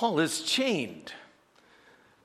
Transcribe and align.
Paul 0.00 0.20
is 0.20 0.40
chained. 0.40 1.12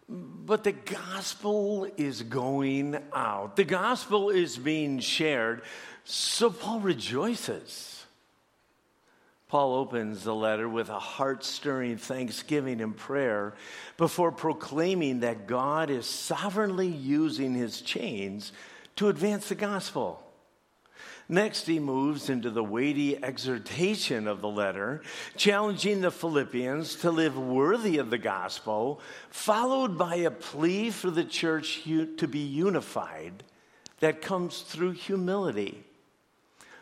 But 0.08 0.64
the 0.64 0.72
gospel 0.72 1.86
is 1.98 2.22
going 2.22 2.98
out. 3.12 3.58
The 3.58 3.66
gospel 3.66 4.30
is 4.30 4.58
being 4.58 5.00
shared. 5.00 5.62
So 6.06 6.50
Paul 6.50 6.80
rejoices. 6.80 8.06
Paul 9.50 9.74
opens 9.74 10.24
the 10.24 10.34
letter 10.34 10.70
with 10.70 10.88
a 10.88 11.00
heart 11.00 11.44
stirring 11.44 11.98
thanksgiving 11.98 12.80
and 12.80 12.96
prayer 12.96 13.56
before 13.98 14.32
proclaiming 14.32 15.20
that 15.20 15.46
God 15.46 15.90
is 15.90 16.06
sovereignly 16.06 16.88
using 16.88 17.54
his 17.54 17.82
chains 17.82 18.54
to 18.96 19.10
advance 19.10 19.50
the 19.50 19.56
gospel. 19.56 20.25
Next, 21.28 21.66
he 21.66 21.80
moves 21.80 22.30
into 22.30 22.52
the 22.52 22.64
weighty 22.64 23.24
exhortation 23.24 24.28
of 24.28 24.42
the 24.42 24.50
letter, 24.50 25.02
challenging 25.36 26.02
the 26.02 26.12
Philippians 26.12 26.98
to 26.98 27.10
live 27.10 27.36
worthy 27.36 27.98
of 27.98 28.12
the 28.12 28.20
gospel, 28.20 29.02
followed 29.32 29.98
by 29.98 30.16
a 30.18 30.30
plea 30.30 30.92
for 30.92 31.10
the 31.10 31.24
church 31.24 31.84
to 31.84 32.28
be 32.28 32.40
unified 32.40 33.44
that 34.02 34.22
comes 34.22 34.62
through 34.62 34.92
humility. 34.92 35.84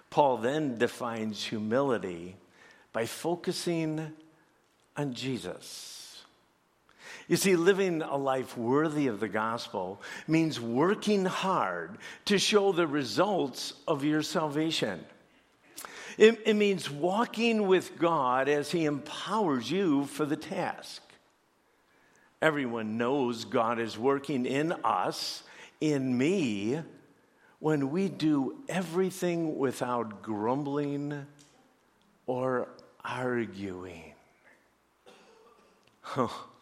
Paul 0.09 0.37
then 0.37 0.77
defines 0.77 1.45
humility 1.45 2.35
by 2.91 3.05
focusing 3.05 4.11
on 4.97 5.13
Jesus. 5.13 5.92
You 7.33 7.37
see, 7.37 7.55
living 7.55 8.03
a 8.03 8.15
life 8.15 8.55
worthy 8.55 9.07
of 9.07 9.19
the 9.19 9.27
gospel 9.27 9.99
means 10.27 10.61
working 10.61 11.25
hard 11.25 11.97
to 12.25 12.37
show 12.37 12.71
the 12.71 12.85
results 12.85 13.73
of 13.87 14.03
your 14.03 14.21
salvation. 14.21 15.03
It, 16.19 16.39
it, 16.45 16.53
means 16.55 16.91
walking 16.91 17.65
with 17.65 17.97
God 17.97 18.47
as 18.47 18.69
He 18.69 18.85
empowers 18.85 19.71
you 19.71 20.05
for 20.05 20.27
the 20.27 20.35
task. 20.35 21.01
Everyone 22.39 22.99
knows 22.99 23.45
God 23.45 23.79
is 23.79 23.97
working 23.97 24.45
in 24.45 24.71
us, 24.83 25.41
in 25.81 26.15
me, 26.15 26.83
when 27.57 27.89
we 27.89 28.09
do 28.09 28.59
everything 28.69 29.57
without 29.57 30.21
grumbling 30.21 31.25
or 32.27 32.67
arguing. 33.03 34.13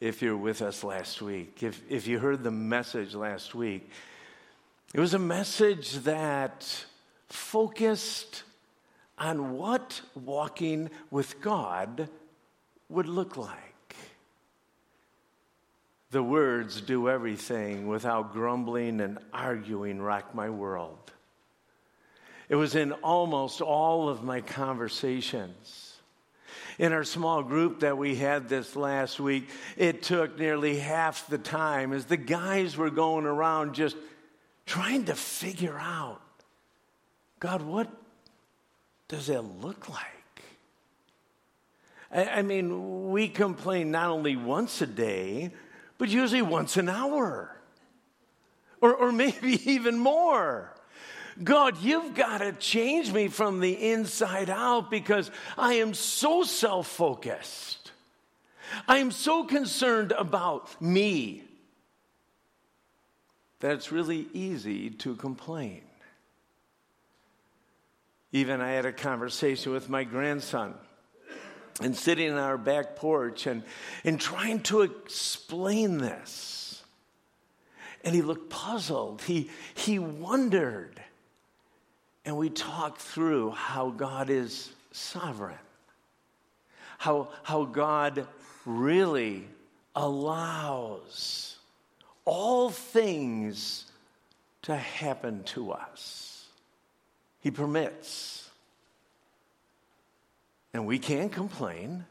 if 0.00 0.22
you're 0.22 0.36
with 0.36 0.62
us 0.62 0.82
last 0.82 1.20
week, 1.20 1.62
if, 1.62 1.80
if 1.88 2.06
you 2.06 2.18
heard 2.18 2.42
the 2.42 2.50
message 2.50 3.14
last 3.14 3.54
week, 3.54 3.90
it 4.94 5.00
was 5.00 5.14
a 5.14 5.18
message 5.18 5.92
that 6.00 6.84
focused 7.28 8.42
on 9.18 9.52
what 9.52 10.00
walking 10.14 10.90
with 11.10 11.40
God 11.40 12.08
would 12.88 13.06
look 13.06 13.36
like. 13.36 13.94
The 16.10 16.22
words 16.22 16.80
do 16.80 17.08
everything 17.08 17.86
without 17.86 18.32
grumbling 18.32 19.00
and 19.00 19.18
arguing 19.32 20.00
rock 20.00 20.34
my 20.34 20.50
world. 20.50 21.12
It 22.48 22.56
was 22.56 22.74
in 22.74 22.92
almost 22.92 23.60
all 23.60 24.08
of 24.08 24.24
my 24.24 24.40
conversations 24.40 25.89
in 26.78 26.92
our 26.92 27.04
small 27.04 27.42
group 27.42 27.80
that 27.80 27.98
we 27.98 28.16
had 28.16 28.48
this 28.48 28.76
last 28.76 29.20
week, 29.20 29.48
it 29.76 30.02
took 30.02 30.38
nearly 30.38 30.78
half 30.78 31.26
the 31.28 31.38
time 31.38 31.92
as 31.92 32.04
the 32.06 32.16
guys 32.16 32.76
were 32.76 32.90
going 32.90 33.26
around 33.26 33.74
just 33.74 33.96
trying 34.66 35.04
to 35.06 35.14
figure 35.14 35.78
out 35.78 36.20
God, 37.40 37.62
what 37.62 37.88
does 39.08 39.30
it 39.30 39.40
look 39.40 39.88
like? 39.88 40.42
I, 42.12 42.24
I 42.26 42.42
mean, 42.42 43.10
we 43.10 43.28
complain 43.28 43.90
not 43.90 44.10
only 44.10 44.36
once 44.36 44.82
a 44.82 44.86
day, 44.86 45.50
but 45.96 46.10
usually 46.10 46.42
once 46.42 46.76
an 46.76 46.88
hour, 46.88 47.56
or, 48.80 48.94
or 48.94 49.12
maybe 49.12 49.70
even 49.70 49.98
more. 49.98 50.74
God, 51.42 51.82
you've 51.82 52.14
got 52.14 52.38
to 52.38 52.52
change 52.52 53.12
me 53.12 53.28
from 53.28 53.60
the 53.60 53.90
inside 53.90 54.50
out 54.50 54.90
because 54.90 55.30
I 55.56 55.74
am 55.74 55.94
so 55.94 56.42
self 56.42 56.86
focused. 56.86 57.92
I 58.86 58.98
am 58.98 59.10
so 59.10 59.44
concerned 59.44 60.12
about 60.12 60.80
me 60.80 61.42
that 63.60 63.72
it's 63.72 63.90
really 63.90 64.26
easy 64.32 64.90
to 64.90 65.16
complain. 65.16 65.82
Even 68.32 68.60
I 68.60 68.72
had 68.72 68.86
a 68.86 68.92
conversation 68.92 69.72
with 69.72 69.88
my 69.88 70.04
grandson 70.04 70.74
and 71.80 71.96
sitting 71.96 72.30
on 72.30 72.38
our 72.38 72.58
back 72.58 72.96
porch 72.96 73.46
and, 73.46 73.62
and 74.04 74.20
trying 74.20 74.60
to 74.64 74.82
explain 74.82 75.98
this. 75.98 76.82
And 78.04 78.14
he 78.14 78.22
looked 78.22 78.50
puzzled. 78.50 79.22
He, 79.22 79.50
he 79.74 79.98
wondered 79.98 81.02
and 82.24 82.36
we 82.36 82.50
talk 82.50 82.98
through 82.98 83.50
how 83.50 83.90
God 83.90 84.30
is 84.30 84.70
sovereign, 84.92 85.58
how, 86.98 87.28
how 87.42 87.64
God 87.64 88.26
really 88.66 89.46
allows 89.96 91.56
all 92.24 92.70
things 92.70 93.86
to 94.62 94.76
happen 94.76 95.42
to 95.44 95.72
us. 95.72 96.46
He 97.40 97.50
permits. 97.50 98.48
And 100.72 100.86
we 100.86 100.98
can 100.98 101.30
complain. 101.30 102.04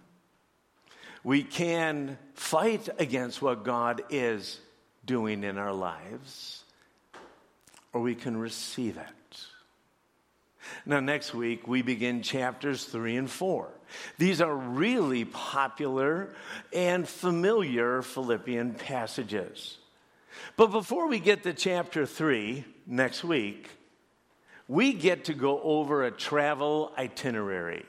We 1.24 1.44
can 1.44 2.18
fight 2.34 2.90
against 2.98 3.42
what 3.42 3.64
God 3.64 4.02
is 4.10 4.60
doing 5.06 5.44
in 5.44 5.58
our 5.58 5.74
lives, 5.74 6.64
or 7.94 8.02
we 8.02 8.16
can 8.16 8.38
receive 8.38 8.98
it. 8.98 9.08
Now, 10.86 11.00
next 11.00 11.34
week, 11.34 11.68
we 11.68 11.82
begin 11.82 12.22
chapters 12.22 12.86
three 12.86 13.16
and 13.16 13.30
four. 13.30 13.70
These 14.18 14.42
are 14.42 14.56
really 14.56 15.26
popular 15.26 16.34
and 16.74 17.08
familiar 17.08 18.02
Philippian 18.02 18.74
passages. 18.74 19.78
But 20.56 20.68
before 20.68 21.08
we 21.08 21.20
get 21.20 21.44
to 21.44 21.54
chapter 21.54 22.06
three 22.06 22.66
next 22.86 23.24
week, 23.24 23.70
we 24.68 24.94
get 24.94 25.26
to 25.26 25.34
go 25.34 25.62
over 25.62 26.04
a 26.04 26.12
travel 26.12 26.92
itinerary. 26.98 27.86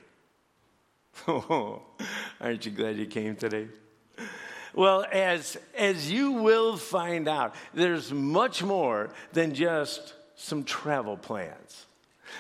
Aren't 1.27 2.65
you 2.65 2.73
glad 2.73 2.97
you 2.97 3.07
came 3.07 3.37
today? 3.37 3.69
Well, 4.75 5.05
as, 5.11 5.59
as 5.77 6.11
you 6.11 6.33
will 6.33 6.77
find 6.77 7.29
out, 7.29 7.55
there's 7.75 8.13
much 8.13 8.63
more 8.63 9.11
than 9.33 9.55
just 9.55 10.15
some 10.37 10.65
travel 10.65 11.17
plans. 11.17 11.87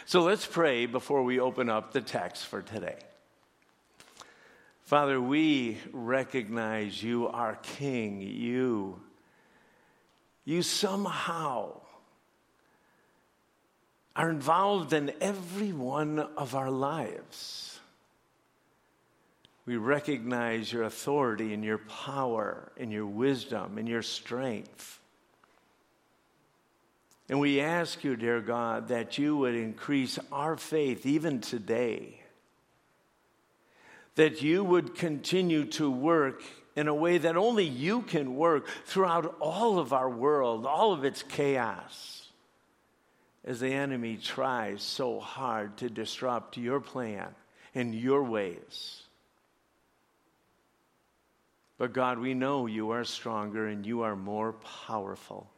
So 0.07 0.23
let's 0.23 0.47
pray 0.47 0.87
before 0.87 1.23
we 1.23 1.41
open 1.41 1.69
up 1.69 1.93
the 1.93 2.01
text 2.01 2.47
for 2.47 2.63
today. 2.63 2.97
Father, 4.85 5.21
we 5.21 5.79
recognize 5.93 7.03
you 7.03 7.29
are 7.29 7.57
King. 7.63 8.21
You, 8.21 9.01
you 10.45 10.63
somehow 10.63 11.81
are 14.17 14.31
involved 14.31 14.93
in 14.93 15.13
every 15.21 15.73
one 15.73 16.19
of 16.19 16.55
our 16.55 16.71
lives. 16.71 17.79
We 19.67 19.77
recognize 19.77 20.73
your 20.73 20.83
authority 20.83 21.55
and 21.55 21.65
your 21.65 21.79
power 21.79 22.73
and 22.77 22.91
your 22.91 23.07
wisdom 23.07 23.79
and 23.79 23.89
your 23.89 24.03
strength. 24.03 25.00
And 27.31 27.39
we 27.39 27.61
ask 27.61 28.03
you, 28.03 28.17
dear 28.17 28.41
God, 28.41 28.89
that 28.89 29.17
you 29.17 29.37
would 29.37 29.55
increase 29.55 30.19
our 30.33 30.57
faith 30.57 31.07
even 31.07 31.41
today. 31.41 32.21
That 34.17 34.43
you 34.43 34.65
would 34.65 34.97
continue 34.97 35.67
to 35.67 35.89
work 35.89 36.43
in 36.75 36.89
a 36.89 36.95
way 36.95 37.19
that 37.19 37.37
only 37.37 37.65
you 37.65 38.03
can 38.03 38.35
work 38.35 38.67
throughout 38.85 39.37
all 39.39 39.79
of 39.79 39.93
our 39.93 40.11
world, 40.11 40.67
all 40.67 40.93
of 40.93 41.05
its 41.05 41.23
chaos, 41.23 42.27
as 43.45 43.61
the 43.61 43.75
enemy 43.75 44.17
tries 44.17 44.83
so 44.83 45.21
hard 45.21 45.77
to 45.77 45.89
disrupt 45.89 46.57
your 46.57 46.81
plan 46.81 47.29
and 47.77 47.95
your 47.95 48.25
ways. 48.25 49.05
But 51.79 51.93
God, 51.93 52.19
we 52.19 52.35
know 52.35 52.67
you 52.67 52.91
are 52.91 53.05
stronger 53.05 53.69
and 53.69 53.87
you 53.87 54.03
are 54.03 54.17
more 54.17 54.55
powerful. 54.89 55.49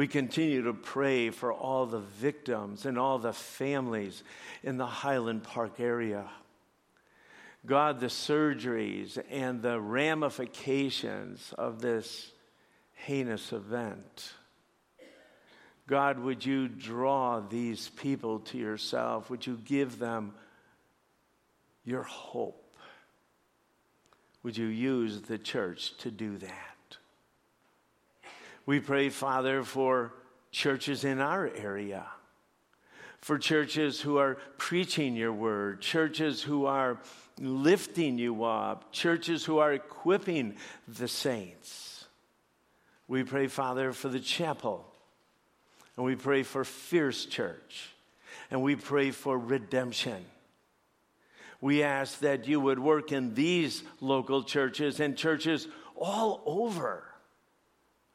We 0.00 0.08
continue 0.08 0.62
to 0.62 0.72
pray 0.72 1.28
for 1.28 1.52
all 1.52 1.84
the 1.84 1.98
victims 1.98 2.86
and 2.86 2.98
all 2.98 3.18
the 3.18 3.34
families 3.34 4.22
in 4.62 4.78
the 4.78 4.86
Highland 4.86 5.42
Park 5.42 5.78
area. 5.78 6.26
God, 7.66 8.00
the 8.00 8.06
surgeries 8.06 9.22
and 9.30 9.60
the 9.60 9.78
ramifications 9.78 11.52
of 11.58 11.82
this 11.82 12.32
heinous 12.94 13.52
event. 13.52 14.32
God, 15.86 16.18
would 16.18 16.46
you 16.46 16.66
draw 16.66 17.40
these 17.40 17.90
people 17.90 18.38
to 18.38 18.56
yourself? 18.56 19.28
Would 19.28 19.46
you 19.46 19.60
give 19.66 19.98
them 19.98 20.32
your 21.84 22.04
hope? 22.04 22.74
Would 24.44 24.56
you 24.56 24.68
use 24.68 25.20
the 25.20 25.36
church 25.36 25.94
to 25.98 26.10
do 26.10 26.38
that? 26.38 26.69
We 28.70 28.78
pray, 28.78 29.08
Father, 29.08 29.64
for 29.64 30.12
churches 30.52 31.02
in 31.02 31.18
our 31.18 31.50
area, 31.56 32.06
for 33.18 33.36
churches 33.36 34.00
who 34.00 34.18
are 34.18 34.36
preaching 34.58 35.16
your 35.16 35.32
word, 35.32 35.80
churches 35.80 36.40
who 36.40 36.66
are 36.66 37.00
lifting 37.40 38.16
you 38.16 38.44
up, 38.44 38.92
churches 38.92 39.44
who 39.44 39.58
are 39.58 39.72
equipping 39.72 40.54
the 40.86 41.08
saints. 41.08 42.04
We 43.08 43.24
pray, 43.24 43.48
Father, 43.48 43.92
for 43.92 44.08
the 44.08 44.20
chapel, 44.20 44.86
and 45.96 46.06
we 46.06 46.14
pray 46.14 46.44
for 46.44 46.62
Fierce 46.62 47.24
Church, 47.24 47.88
and 48.52 48.62
we 48.62 48.76
pray 48.76 49.10
for 49.10 49.36
redemption. 49.36 50.24
We 51.60 51.82
ask 51.82 52.20
that 52.20 52.46
you 52.46 52.60
would 52.60 52.78
work 52.78 53.10
in 53.10 53.34
these 53.34 53.82
local 54.00 54.44
churches 54.44 55.00
and 55.00 55.16
churches 55.16 55.66
all 55.96 56.40
over 56.46 57.09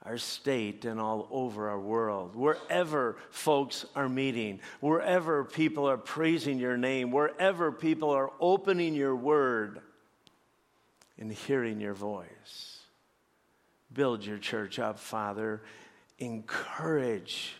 our 0.06 0.18
state 0.18 0.86
and 0.86 1.00
all 1.00 1.28
over 1.32 1.70
our 1.70 1.80
world. 1.80 2.36
Wherever 2.36 3.18
folks 3.32 3.86
are 3.96 4.08
meeting, 4.08 4.60
wherever 4.80 5.44
people 5.44 5.90
are 5.90 5.98
praising 5.98 6.60
your 6.60 6.78
name, 6.78 7.12
wherever 7.12 7.72
people 7.72 8.12
are 8.12 8.32
opening 8.40 8.94
your 8.94 9.16
word 9.16 9.80
and 11.18 11.32
hearing 11.32 11.82
your 11.82 11.94
voice. 11.94 12.80
Build 13.92 14.24
your 14.24 14.38
church 14.38 14.78
up, 14.78 15.00
Father. 15.00 15.64
Encourage 16.20 17.56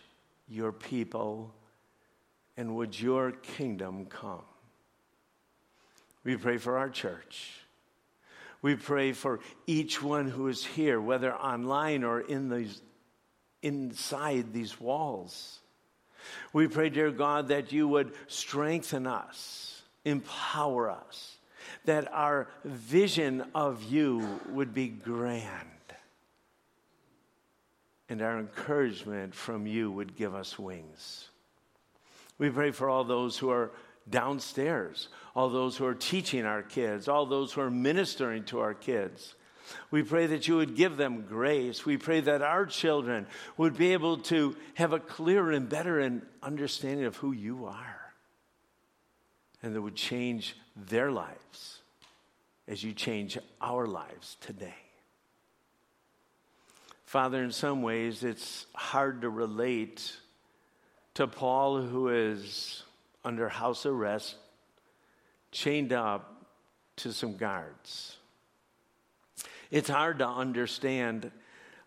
your 0.48 0.70
people, 0.70 1.52
and 2.56 2.76
would 2.76 2.98
your 2.98 3.32
kingdom 3.32 4.06
come? 4.06 4.42
We 6.22 6.36
pray 6.36 6.58
for 6.58 6.78
our 6.78 6.90
church. 6.90 7.65
We 8.62 8.74
pray 8.74 9.12
for 9.12 9.40
each 9.66 10.02
one 10.02 10.28
who 10.28 10.48
is 10.48 10.64
here, 10.64 11.00
whether 11.00 11.34
online 11.34 12.04
or 12.04 12.20
in 12.20 12.48
these, 12.48 12.80
inside 13.62 14.52
these 14.52 14.80
walls. 14.80 15.60
We 16.52 16.66
pray, 16.68 16.88
dear 16.88 17.10
God, 17.10 17.48
that 17.48 17.72
you 17.72 17.86
would 17.88 18.12
strengthen 18.26 19.06
us, 19.06 19.82
empower 20.04 20.90
us, 20.90 21.36
that 21.84 22.12
our 22.12 22.48
vision 22.64 23.44
of 23.54 23.82
you 23.84 24.40
would 24.48 24.74
be 24.74 24.88
grand, 24.88 25.68
and 28.08 28.22
our 28.22 28.38
encouragement 28.38 29.34
from 29.34 29.66
you 29.66 29.90
would 29.90 30.16
give 30.16 30.34
us 30.34 30.58
wings. 30.58 31.28
We 32.38 32.50
pray 32.50 32.70
for 32.70 32.88
all 32.88 33.04
those 33.04 33.38
who 33.38 33.50
are 33.50 33.70
downstairs, 34.08 35.08
all 35.34 35.48
those 35.48 35.76
who 35.76 35.86
are 35.86 35.94
teaching 35.94 36.44
our 36.44 36.62
kids, 36.62 37.08
all 37.08 37.26
those 37.26 37.52
who 37.52 37.60
are 37.60 37.70
ministering 37.70 38.44
to 38.44 38.60
our 38.60 38.74
kids. 38.74 39.34
We 39.90 40.02
pray 40.02 40.26
that 40.26 40.46
you 40.46 40.56
would 40.56 40.76
give 40.76 40.96
them 40.96 41.26
grace. 41.28 41.84
We 41.84 41.96
pray 41.96 42.20
that 42.20 42.40
our 42.40 42.66
children 42.66 43.26
would 43.56 43.76
be 43.76 43.92
able 43.92 44.18
to 44.18 44.56
have 44.74 44.92
a 44.92 45.00
clearer 45.00 45.50
and 45.50 45.68
better 45.68 46.20
understanding 46.42 47.04
of 47.04 47.16
who 47.16 47.32
you 47.32 47.66
are. 47.66 48.12
And 49.62 49.74
that 49.74 49.82
would 49.82 49.96
change 49.96 50.56
their 50.76 51.10
lives 51.10 51.80
as 52.68 52.84
you 52.84 52.92
change 52.92 53.38
our 53.60 53.86
lives 53.86 54.36
today. 54.40 54.74
Father, 57.04 57.42
in 57.42 57.52
some 57.52 57.82
ways, 57.82 58.22
it's 58.22 58.66
hard 58.74 59.22
to 59.22 59.30
relate 59.30 60.12
to 61.14 61.26
Paul, 61.26 61.80
who 61.80 62.08
is 62.08 62.82
under 63.26 63.48
house 63.48 63.84
arrest, 63.84 64.36
chained 65.50 65.92
up 65.92 66.46
to 66.96 67.12
some 67.12 67.36
guards. 67.36 68.16
It's 69.70 69.88
hard 69.88 70.20
to 70.20 70.28
understand 70.28 71.32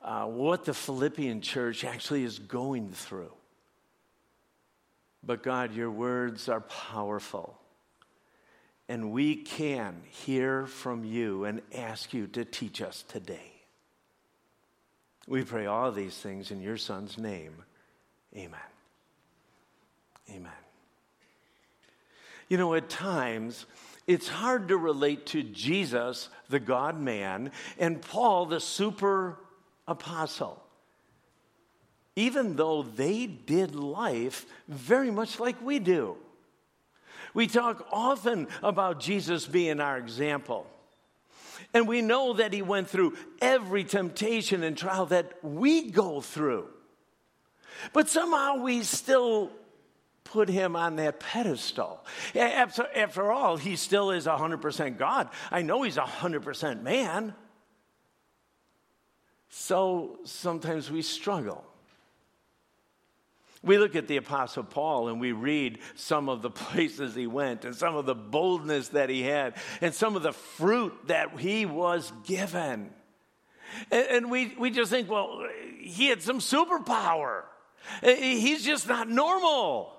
uh, 0.01 0.25
what 0.25 0.65
the 0.65 0.74
Philippian 0.74 1.39
church 1.39 1.86
actually 1.86 2.25
is 2.25 2.39
going 2.39 2.91
through. 2.91 3.31
But 5.24 5.44
God, 5.44 5.74
your 5.74 5.89
words 5.89 6.50
are 6.50 6.62
powerful. 6.62 7.57
And 8.89 9.12
we 9.12 9.36
can 9.36 10.01
hear 10.09 10.65
from 10.65 11.06
you 11.06 11.45
and 11.45 11.62
ask 11.74 12.13
you 12.13 12.27
to 12.27 12.44
teach 12.44 12.81
us 12.81 13.03
today. 13.07 13.53
We 15.27 15.44
pray 15.44 15.68
all 15.68 15.91
these 15.91 16.18
things 16.18 16.51
in 16.51 16.59
your 16.59 16.77
Son's 16.77 17.18
name. 17.18 17.53
Amen. 18.36 18.59
Amen. 20.31 20.69
You 22.50 22.57
know, 22.57 22.74
at 22.74 22.90
times, 22.90 23.66
it's 24.07 24.28
hard 24.28 24.69
to 24.69 24.78
relate 24.78 25.28
to 25.28 25.44
Jesus, 25.44 26.30
the 26.50 26.60
God 26.60 27.00
man, 27.00 27.51
and 27.78 28.01
Paul, 28.01 28.48
the 28.48 28.60
super 28.60 29.38
apostle. 29.88 30.62
Even 32.16 32.56
though 32.56 32.81
they 32.81 33.28
did 33.28 33.75
life 33.75 34.46
very 34.68 35.12
much 35.12 35.40
like 35.40 35.62
we 35.62 35.78
do. 35.80 36.18
We 37.36 37.46
talk 37.46 37.88
often 37.92 38.48
about 38.63 39.00
Jesus 39.00 39.46
being 39.46 39.80
our 39.80 39.98
example. 39.98 40.66
And 41.74 41.88
we 41.88 42.01
know 42.01 42.34
that 42.34 42.51
he 42.51 42.63
went 42.63 42.90
through 42.90 43.16
every 43.42 43.84
temptation 43.84 44.63
and 44.63 44.75
trial 44.75 45.06
that 45.07 45.34
we 45.44 45.92
go 45.92 46.19
through. 46.19 46.68
But 47.94 48.10
somehow 48.10 48.63
we 48.63 48.81
still 48.81 49.51
put 50.24 50.50
him 50.50 50.75
on 50.75 50.98
that 50.98 51.19
pedestal. 51.19 52.06
After, 52.36 53.31
all, 53.31 53.57
he 53.57 53.75
still 53.75 54.12
is 54.12 54.25
100% 54.25 54.98
God. 54.98 55.30
I 55.51 55.62
know 55.62 55.83
he's 55.83 55.98
100% 55.98 56.81
man. 56.81 57.33
So 59.50 60.19
sometimes 60.24 60.92
we 60.92 61.01
struggle. 61.01 61.66
We 63.62 63.77
look 63.77 63.95
at 63.95 64.07
the 64.07 64.18
Apostle 64.18 64.63
Paul 64.63 65.10
and 65.10 65.19
we 65.19 65.31
read 65.31 65.80
some 65.95 66.30
of 66.30 66.42
the 66.42 66.50
places 66.50 67.15
he 67.15 67.27
went 67.27 67.65
and 67.65 67.75
some 67.75 67.95
of 67.95 68.06
the 68.06 68.15
boldness 68.15 68.89
that 68.89 69.10
he 69.10 69.24
had 69.24 69.56
and 69.81 69.94
some 69.94 70.15
of 70.15 70.24
the 70.24 70.31
fruit 70.31 70.94
that 71.07 71.39
he 71.39 71.65
was 71.65 72.12
given. 72.25 72.92
And, 73.92 74.07
and 74.07 74.31
we, 74.31 74.56
we 74.57 74.69
just 74.69 74.92
think, 74.92 75.10
well, 75.10 75.44
he 75.80 76.07
had 76.07 76.22
some 76.22 76.39
superpower. 76.39 77.44
He's 78.04 78.63
just 78.63 78.88
not 78.88 79.10
normal. 79.10 79.99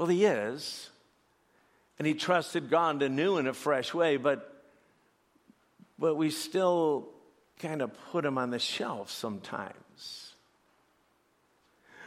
Well, 0.00 0.08
he 0.08 0.24
is. 0.24 0.88
And 1.98 2.06
he 2.06 2.14
trusted 2.14 2.70
God 2.70 3.02
in 3.02 3.12
a 3.12 3.14
new 3.14 3.36
and 3.36 3.46
a 3.46 3.52
fresh 3.52 3.92
way, 3.92 4.16
but, 4.16 4.64
but 5.98 6.14
we 6.14 6.30
still 6.30 7.10
kind 7.58 7.82
of 7.82 7.90
put 8.10 8.24
him 8.24 8.38
on 8.38 8.48
the 8.48 8.58
shelf 8.58 9.10
sometimes. 9.10 10.32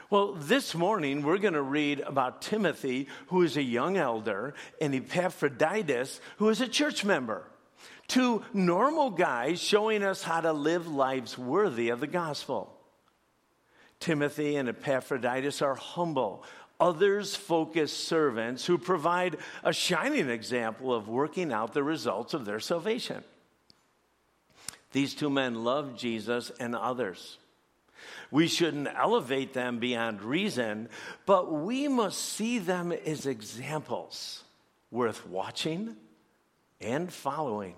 Well, 0.10 0.34
this 0.34 0.74
morning 0.74 1.22
we're 1.22 1.38
going 1.38 1.54
to 1.54 1.62
read 1.62 2.00
about 2.00 2.42
Timothy, 2.42 3.10
who 3.28 3.44
is 3.44 3.58
a 3.58 3.62
young 3.62 3.96
elder, 3.96 4.56
and 4.82 4.96
Epaphroditus, 4.96 6.20
who 6.38 6.50
is 6.50 6.62
a 6.62 6.68
church 6.68 7.06
member. 7.06 7.44
Two 8.08 8.44
normal 8.56 9.12
guys 9.12 9.62
showing 9.62 10.02
us 10.02 10.24
how 10.24 10.42
to 10.42 10.52
live 10.52 10.88
lives 10.88 11.38
worthy 11.38 11.90
of 11.90 12.00
the 12.00 12.08
gospel. 12.08 12.76
Timothy 14.00 14.58
and 14.58 14.68
Epaphroditus 14.68 15.62
are 15.62 15.76
humble, 15.76 16.44
others 16.84 17.34
focused 17.34 18.10
servants 18.10 18.66
who 18.66 18.78
provide 18.78 19.38
a 19.64 19.72
shining 19.72 20.30
example 20.30 20.94
of 20.94 21.08
working 21.08 21.54
out 21.54 21.74
the 21.74 21.82
results 21.82 22.34
of 22.34 22.44
their 22.44 22.60
salvation. 22.60 23.24
These 24.92 25.16
two 25.16 25.30
men 25.30 25.64
love 25.64 25.96
Jesus 25.96 26.52
and 26.60 26.76
others. 26.76 27.38
We 28.32 28.48
shouldn't 28.48 28.90
elevate 28.94 29.54
them 29.54 29.80
beyond 29.80 30.22
reason, 30.22 30.90
but 31.26 31.54
we 31.54 31.88
must 31.88 32.20
see 32.20 32.60
them 32.60 32.92
as 32.92 33.28
examples 33.28 34.44
worth 34.92 35.26
watching 35.26 35.96
and 36.82 37.14
following. 37.14 37.76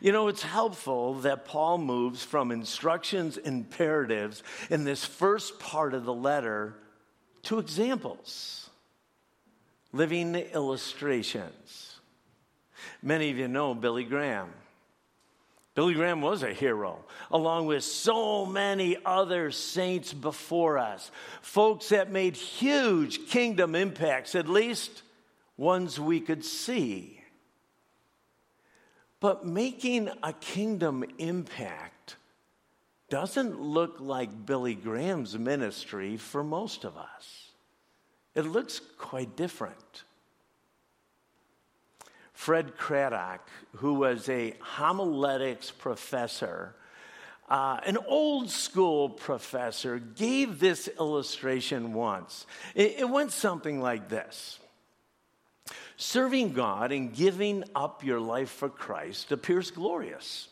You 0.00 0.10
know, 0.10 0.26
it's 0.26 0.42
helpful 0.42 1.14
that 1.20 1.44
Paul 1.44 1.78
moves 1.78 2.24
from 2.24 2.50
instructions, 2.50 3.36
imperatives 3.36 4.42
in 4.68 4.82
this 4.82 5.04
first 5.04 5.60
part 5.60 5.94
of 5.94 6.04
the 6.04 6.14
letter 6.14 6.74
two 7.48 7.58
examples, 7.58 8.68
living 9.94 10.34
illustrations. 10.34 11.96
Many 13.02 13.30
of 13.30 13.38
you 13.38 13.48
know 13.48 13.74
Billy 13.74 14.04
Graham. 14.04 14.50
Billy 15.74 15.94
Graham 15.94 16.20
was 16.20 16.42
a 16.42 16.52
hero, 16.52 17.02
along 17.30 17.64
with 17.64 17.84
so 17.84 18.44
many 18.44 18.98
other 19.02 19.50
saints 19.50 20.12
before 20.12 20.76
us. 20.76 21.10
Folks 21.40 21.88
that 21.88 22.12
made 22.12 22.36
huge 22.36 23.28
kingdom 23.28 23.74
impacts, 23.74 24.34
at 24.34 24.46
least 24.46 25.02
ones 25.56 25.98
we 25.98 26.20
could 26.20 26.44
see. 26.44 27.18
But 29.20 29.46
making 29.46 30.10
a 30.22 30.34
kingdom 30.34 31.02
impact 31.16 31.94
doesn't 33.08 33.60
look 33.60 33.96
like 34.00 34.46
Billy 34.46 34.74
Graham's 34.74 35.38
ministry 35.38 36.16
for 36.16 36.44
most 36.44 36.84
of 36.84 36.96
us. 36.96 37.50
It 38.34 38.42
looks 38.42 38.80
quite 38.98 39.36
different. 39.36 40.04
Fred 42.32 42.76
Craddock, 42.76 43.48
who 43.76 43.94
was 43.94 44.28
a 44.28 44.54
homiletics 44.60 45.70
professor, 45.70 46.74
uh, 47.48 47.80
an 47.84 47.96
old 48.06 48.50
school 48.50 49.08
professor, 49.08 49.98
gave 49.98 50.60
this 50.60 50.88
illustration 51.00 51.94
once. 51.94 52.46
It, 52.74 52.96
it 53.00 53.08
went 53.08 53.32
something 53.32 53.80
like 53.80 54.08
this 54.08 54.60
Serving 55.96 56.52
God 56.52 56.92
and 56.92 57.12
giving 57.12 57.64
up 57.74 58.04
your 58.04 58.20
life 58.20 58.50
for 58.50 58.68
Christ 58.68 59.32
appears 59.32 59.72
glorious 59.72 60.48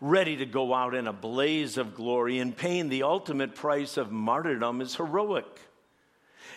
ready 0.00 0.36
to 0.36 0.46
go 0.46 0.74
out 0.74 0.94
in 0.94 1.06
a 1.06 1.12
blaze 1.12 1.76
of 1.76 1.94
glory 1.94 2.38
and 2.38 2.56
paying 2.56 2.88
the 2.88 3.02
ultimate 3.02 3.54
price 3.54 3.96
of 3.96 4.12
martyrdom 4.12 4.80
is 4.80 4.96
heroic. 4.96 5.46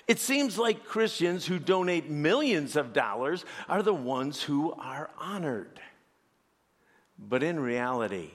It 0.07 0.19
seems 0.19 0.57
like 0.57 0.85
Christians 0.85 1.45
who 1.45 1.59
donate 1.59 2.09
millions 2.09 2.75
of 2.75 2.93
dollars 2.93 3.45
are 3.69 3.83
the 3.83 3.93
ones 3.93 4.41
who 4.41 4.73
are 4.73 5.09
honored. 5.17 5.79
But 7.17 7.43
in 7.43 7.59
reality, 7.59 8.31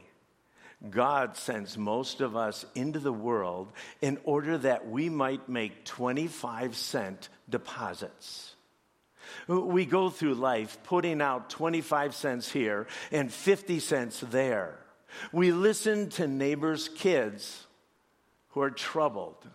God 0.90 1.36
sends 1.36 1.76
most 1.76 2.20
of 2.20 2.36
us 2.36 2.64
into 2.74 2.98
the 2.98 3.12
world 3.12 3.72
in 4.00 4.18
order 4.24 4.58
that 4.58 4.88
we 4.88 5.08
might 5.08 5.48
make 5.48 5.84
25 5.84 6.76
cent 6.76 7.28
deposits. 7.48 8.54
We 9.48 9.86
go 9.86 10.08
through 10.08 10.34
life 10.34 10.78
putting 10.84 11.20
out 11.20 11.50
25 11.50 12.14
cents 12.14 12.50
here 12.50 12.86
and 13.10 13.32
50 13.32 13.80
cents 13.80 14.20
there. 14.20 14.78
We 15.32 15.52
listen 15.52 16.08
to 16.10 16.26
neighbors' 16.26 16.88
kids 16.88 17.66
who 18.50 18.60
are 18.60 18.70
troubled 18.70 19.46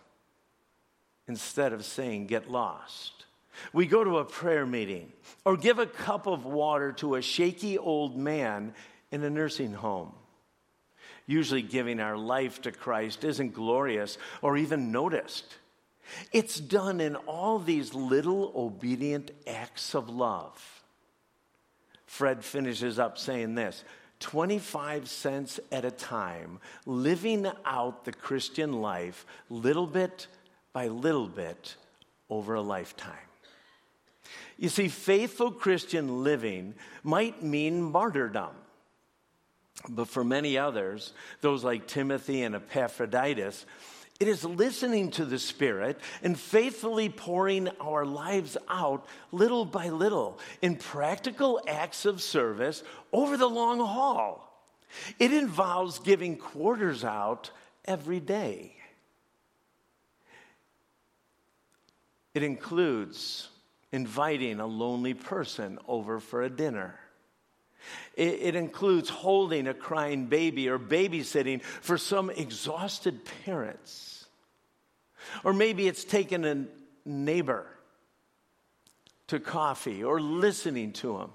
instead 1.26 1.72
of 1.72 1.84
saying, 1.84 2.26
get 2.26 2.50
lost. 2.50 3.26
We 3.72 3.86
go 3.86 4.02
to 4.02 4.18
a 4.18 4.24
prayer 4.24 4.66
meeting 4.66 5.12
or 5.44 5.56
give 5.56 5.78
a 5.78 5.86
cup 5.86 6.26
of 6.26 6.44
water 6.44 6.92
to 6.92 7.16
a 7.16 7.22
shaky 7.22 7.78
old 7.78 8.16
man 8.16 8.74
in 9.10 9.22
a 9.22 9.30
nursing 9.30 9.72
home. 9.72 10.12
Usually, 11.26 11.62
giving 11.62 12.00
our 12.00 12.16
life 12.16 12.62
to 12.62 12.72
Christ 12.72 13.24
isn't 13.24 13.54
glorious 13.54 14.18
or 14.40 14.56
even 14.56 14.90
noticed. 14.90 15.56
It's 16.32 16.58
done 16.58 17.00
in 17.00 17.16
all 17.16 17.58
these 17.58 17.94
little 17.94 18.52
obedient 18.56 19.30
acts 19.46 19.94
of 19.94 20.08
love. 20.08 20.82
Fred 22.06 22.44
finishes 22.44 22.98
up 22.98 23.18
saying 23.18 23.54
this 23.54 23.84
25 24.22 25.08
cents 25.08 25.60
at 25.70 25.84
a 25.84 25.90
time, 25.90 26.60
living 26.86 27.46
out 27.66 28.04
the 28.04 28.12
Christian 28.12 28.80
life 28.80 29.26
little 29.50 29.86
bit 29.86 30.28
by 30.72 30.88
little 30.88 31.26
bit 31.26 31.74
over 32.30 32.54
a 32.54 32.62
lifetime. 32.62 33.28
You 34.56 34.68
see, 34.68 34.88
faithful 34.88 35.50
Christian 35.50 36.22
living 36.22 36.74
might 37.02 37.42
mean 37.42 37.82
martyrdom. 37.82 38.54
But 39.88 40.06
for 40.06 40.22
many 40.22 40.56
others, 40.56 41.12
those 41.40 41.64
like 41.64 41.88
Timothy 41.88 42.42
and 42.42 42.54
Epaphroditus, 42.54 43.66
it 44.20 44.28
is 44.28 44.44
listening 44.44 45.10
to 45.12 45.24
the 45.24 45.38
Spirit 45.38 45.98
and 46.22 46.38
faithfully 46.38 47.08
pouring 47.08 47.68
our 47.80 48.04
lives 48.04 48.56
out 48.68 49.06
little 49.32 49.64
by 49.64 49.88
little 49.88 50.38
in 50.60 50.76
practical 50.76 51.60
acts 51.66 52.04
of 52.04 52.22
service 52.22 52.84
over 53.12 53.36
the 53.36 53.48
long 53.48 53.78
haul. 53.78 54.48
It 55.18 55.32
involves 55.32 55.98
giving 55.98 56.36
quarters 56.36 57.02
out 57.04 57.50
every 57.84 58.20
day. 58.20 58.76
It 62.34 62.42
includes 62.42 63.48
inviting 63.90 64.60
a 64.60 64.66
lonely 64.66 65.14
person 65.14 65.78
over 65.86 66.20
for 66.20 66.42
a 66.42 66.50
dinner. 66.50 66.98
It, 68.14 68.54
includes 68.54 69.08
holding 69.08 69.66
a 69.66 69.74
crying 69.74 70.26
baby 70.26 70.68
or 70.68 70.78
babysitting 70.78 71.62
for 71.62 71.96
some 71.98 72.30
exhausted 72.30 73.20
parents. 73.44 74.26
Or 75.44 75.52
maybe 75.52 75.88
it's 75.88 76.04
taking 76.04 76.44
a 76.44 76.66
neighbor 77.04 77.66
to 79.28 79.40
coffee 79.40 80.04
or 80.04 80.20
listening 80.20 80.92
to 80.92 81.18
him 81.18 81.30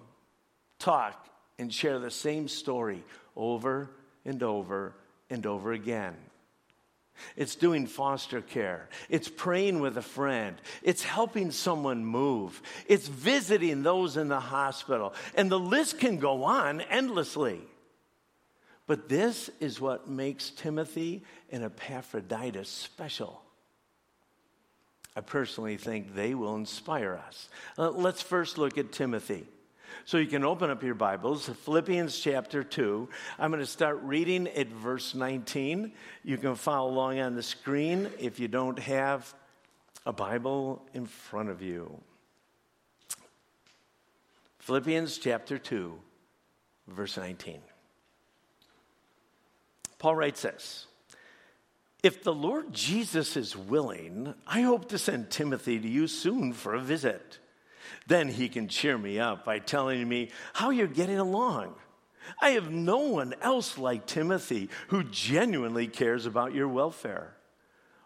talk 0.79 1.27
and 1.57 1.73
share 1.73 1.99
the 1.99 2.11
same 2.11 2.47
story 2.47 3.03
over 3.35 3.89
and 4.25 4.43
over 4.43 4.93
and 5.29 5.45
over 5.45 5.71
again. 5.71 6.15
It's 7.35 7.55
doing 7.55 7.87
foster 7.87 8.41
care. 8.41 8.89
It's 9.09 9.29
praying 9.29 9.79
with 9.79 9.97
a 9.97 10.01
friend. 10.01 10.55
It's 10.83 11.03
helping 11.03 11.51
someone 11.51 12.05
move. 12.05 12.61
It's 12.87 13.07
visiting 13.07 13.83
those 13.83 14.17
in 14.17 14.27
the 14.27 14.39
hospital. 14.39 15.13
And 15.35 15.51
the 15.51 15.59
list 15.59 15.99
can 15.99 16.17
go 16.17 16.43
on 16.43 16.81
endlessly. 16.81 17.61
But 18.87 19.09
this 19.09 19.49
is 19.59 19.81
what 19.81 20.09
makes 20.09 20.49
Timothy 20.49 21.23
and 21.51 21.63
Epaphroditus 21.63 22.69
special. 22.69 23.41
I 25.15 25.21
personally 25.21 25.77
think 25.77 26.15
they 26.15 26.35
will 26.35 26.55
inspire 26.55 27.19
us. 27.27 27.49
Uh, 27.77 27.89
let's 27.89 28.21
first 28.21 28.57
look 28.57 28.77
at 28.77 28.91
Timothy. 28.91 29.47
So 30.05 30.17
you 30.17 30.27
can 30.27 30.43
open 30.43 30.69
up 30.69 30.83
your 30.83 30.95
Bibles, 30.95 31.47
Philippians 31.47 32.19
chapter 32.19 32.63
2. 32.63 33.09
I'm 33.37 33.51
going 33.51 33.59
to 33.59 33.65
start 33.65 34.01
reading 34.03 34.47
at 34.47 34.67
verse 34.67 35.15
19. 35.15 35.91
You 36.23 36.37
can 36.37 36.55
follow 36.55 36.89
along 36.89 37.19
on 37.19 37.35
the 37.35 37.43
screen 37.43 38.09
if 38.19 38.39
you 38.39 38.47
don't 38.47 38.79
have 38.79 39.33
a 40.05 40.13
Bible 40.13 40.85
in 40.93 41.05
front 41.05 41.49
of 41.49 41.61
you. 41.61 42.01
Philippians 44.59 45.17
chapter 45.17 45.57
2, 45.57 45.97
verse 46.87 47.17
19. 47.17 47.61
Paul 49.99 50.15
writes 50.15 50.41
this 50.41 50.87
if 52.03 52.23
the 52.23 52.33
Lord 52.33 52.73
Jesus 52.73 53.35
is 53.35 53.57
willing, 53.57 54.33
I 54.45 54.61
hope 54.61 54.89
to 54.89 54.97
send 54.97 55.29
Timothy 55.29 55.79
to 55.79 55.87
you 55.87 56.07
soon 56.07 56.53
for 56.53 56.73
a 56.73 56.79
visit. 56.79 57.39
Then 58.07 58.29
he 58.29 58.49
can 58.49 58.67
cheer 58.67 58.97
me 58.97 59.19
up 59.19 59.45
by 59.45 59.59
telling 59.59 60.07
me 60.07 60.31
how 60.53 60.69
you're 60.69 60.87
getting 60.87 61.19
along. 61.19 61.75
I 62.41 62.51
have 62.51 62.71
no 62.71 62.97
one 62.97 63.35
else 63.41 63.77
like 63.77 64.05
Timothy 64.05 64.69
who 64.87 65.03
genuinely 65.03 65.87
cares 65.87 66.25
about 66.25 66.53
your 66.53 66.67
welfare. 66.67 67.33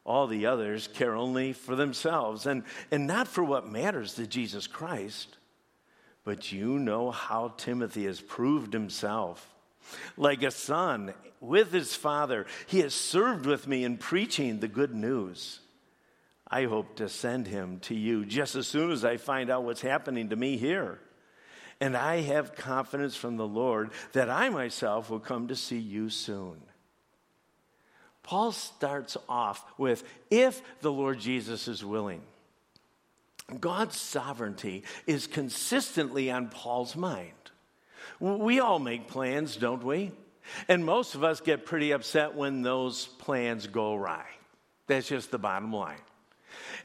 All 0.03 0.27
the 0.27 0.47
others 0.47 0.87
care 0.87 1.15
only 1.15 1.53
for 1.53 1.75
themselves 1.75 2.45
and, 2.45 2.63
and 2.89 3.07
not 3.07 3.27
for 3.27 3.43
what 3.43 3.71
matters 3.71 4.15
to 4.15 4.25
Jesus 4.25 4.67
Christ. 4.67 5.37
But 6.23 6.51
you 6.51 6.79
know 6.79 7.11
how 7.11 7.53
Timothy 7.57 8.05
has 8.05 8.21
proved 8.21 8.73
himself 8.73 9.47
like 10.17 10.43
a 10.43 10.51
son 10.51 11.13
with 11.39 11.71
his 11.71 11.95
father, 11.95 12.45
he 12.67 12.79
has 12.79 12.93
served 12.93 13.45
with 13.45 13.67
me 13.67 13.83
in 13.83 13.97
preaching 13.97 14.59
the 14.59 14.67
good 14.67 14.93
news. 14.93 15.59
I 16.51 16.65
hope 16.65 16.97
to 16.97 17.07
send 17.07 17.47
him 17.47 17.79
to 17.83 17.95
you 17.95 18.25
just 18.25 18.55
as 18.55 18.67
soon 18.67 18.91
as 18.91 19.05
I 19.05 19.15
find 19.15 19.49
out 19.49 19.63
what's 19.63 19.81
happening 19.81 20.29
to 20.29 20.35
me 20.35 20.57
here. 20.57 20.99
And 21.79 21.95
I 21.95 22.17
have 22.21 22.55
confidence 22.55 23.15
from 23.15 23.37
the 23.37 23.47
Lord 23.47 23.91
that 24.11 24.29
I 24.29 24.49
myself 24.49 25.09
will 25.09 25.19
come 25.19 25.47
to 25.47 25.55
see 25.55 25.79
you 25.79 26.09
soon. 26.09 26.61
Paul 28.21 28.51
starts 28.51 29.17
off 29.27 29.65
with, 29.77 30.03
if 30.29 30.61
the 30.81 30.91
Lord 30.91 31.19
Jesus 31.19 31.67
is 31.67 31.83
willing. 31.83 32.21
God's 33.59 33.97
sovereignty 33.99 34.83
is 35.07 35.27
consistently 35.27 36.29
on 36.29 36.49
Paul's 36.49 36.95
mind. 36.95 37.31
We 38.19 38.59
all 38.59 38.79
make 38.79 39.07
plans, 39.07 39.55
don't 39.55 39.83
we? 39.83 40.11
And 40.67 40.85
most 40.85 41.15
of 41.15 41.23
us 41.23 41.41
get 41.41 41.65
pretty 41.65 41.91
upset 41.91 42.35
when 42.35 42.61
those 42.61 43.05
plans 43.05 43.67
go 43.67 43.95
awry. 43.95 44.25
That's 44.87 45.07
just 45.07 45.31
the 45.31 45.39
bottom 45.39 45.73
line. 45.73 45.97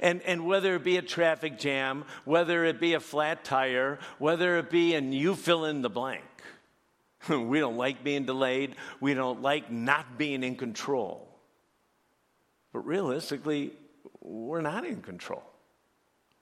And, 0.00 0.22
and 0.22 0.46
whether 0.46 0.74
it 0.74 0.84
be 0.84 0.96
a 0.96 1.02
traffic 1.02 1.58
jam, 1.58 2.04
whether 2.24 2.64
it 2.64 2.80
be 2.80 2.94
a 2.94 3.00
flat 3.00 3.44
tire, 3.44 3.98
whether 4.18 4.58
it 4.58 4.70
be, 4.70 4.94
and 4.94 5.14
you 5.14 5.34
fill 5.34 5.64
in 5.64 5.82
the 5.82 5.90
blank. 5.90 6.24
we 7.28 7.58
don't 7.58 7.76
like 7.76 8.04
being 8.04 8.24
delayed. 8.24 8.76
We 9.00 9.14
don't 9.14 9.42
like 9.42 9.70
not 9.70 10.18
being 10.18 10.42
in 10.42 10.56
control. 10.56 11.28
But 12.72 12.80
realistically, 12.80 13.72
we're 14.20 14.60
not 14.60 14.84
in 14.84 15.02
control. 15.02 15.42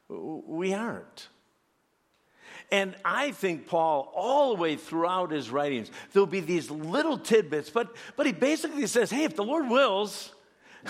We 0.09 0.75
aren't. 0.75 1.29
And 2.71 2.95
I 3.05 3.33
think 3.33 3.67
Paul, 3.67 4.13
all 4.15 4.55
the 4.55 4.61
way 4.61 4.77
throughout 4.77 5.31
his 5.31 5.51
writings, 5.51 5.91
there'll 6.13 6.27
be 6.27 6.41
these 6.41 6.71
little 6.71 7.19
tidbits, 7.19 7.71
but, 7.71 7.95
but 8.17 8.27
he 8.27 8.33
basically 8.33 8.87
says, 8.87 9.11
hey, 9.11 9.25
if 9.25 9.37
the 9.37 9.45
Lord 9.45 9.69
wills, 9.69 10.35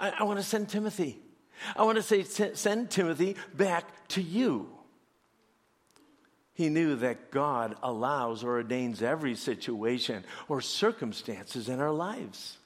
I, 0.00 0.10
I 0.18 0.22
want 0.24 0.38
to 0.38 0.44
send 0.44 0.68
Timothy. 0.68 1.20
I 1.76 1.82
want 1.84 1.96
to 1.96 2.02
say, 2.02 2.22
send 2.24 2.90
Timothy 2.90 3.36
back 3.54 4.08
to 4.08 4.22
you. 4.22 4.68
He 6.52 6.68
knew 6.68 6.96
that 6.96 7.30
God 7.30 7.76
allows 7.82 8.44
or 8.44 8.56
ordains 8.56 9.02
every 9.02 9.34
situation 9.34 10.24
or 10.48 10.60
circumstances 10.60 11.68
in 11.68 11.80
our 11.80 11.92
lives. 11.92 12.58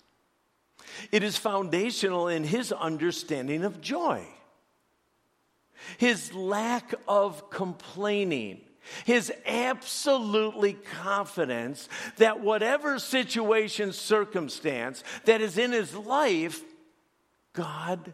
It 1.13 1.23
is 1.23 1.37
foundational 1.37 2.29
in 2.29 2.45
his 2.45 2.73
understanding 2.73 3.65
of 3.65 3.81
joy 3.81 4.27
his 5.99 6.33
lack 6.33 6.95
of 7.07 7.51
complaining, 7.51 8.61
his 9.05 9.33
absolutely 9.47 10.75
confidence 10.75 11.89
that 12.17 12.41
whatever 12.41 12.99
situation, 12.99 13.93
circumstance 13.93 15.03
that 15.25 15.41
is 15.41 15.59
in 15.59 15.73
his 15.73 15.95
life, 15.95 16.63
God 17.53 18.13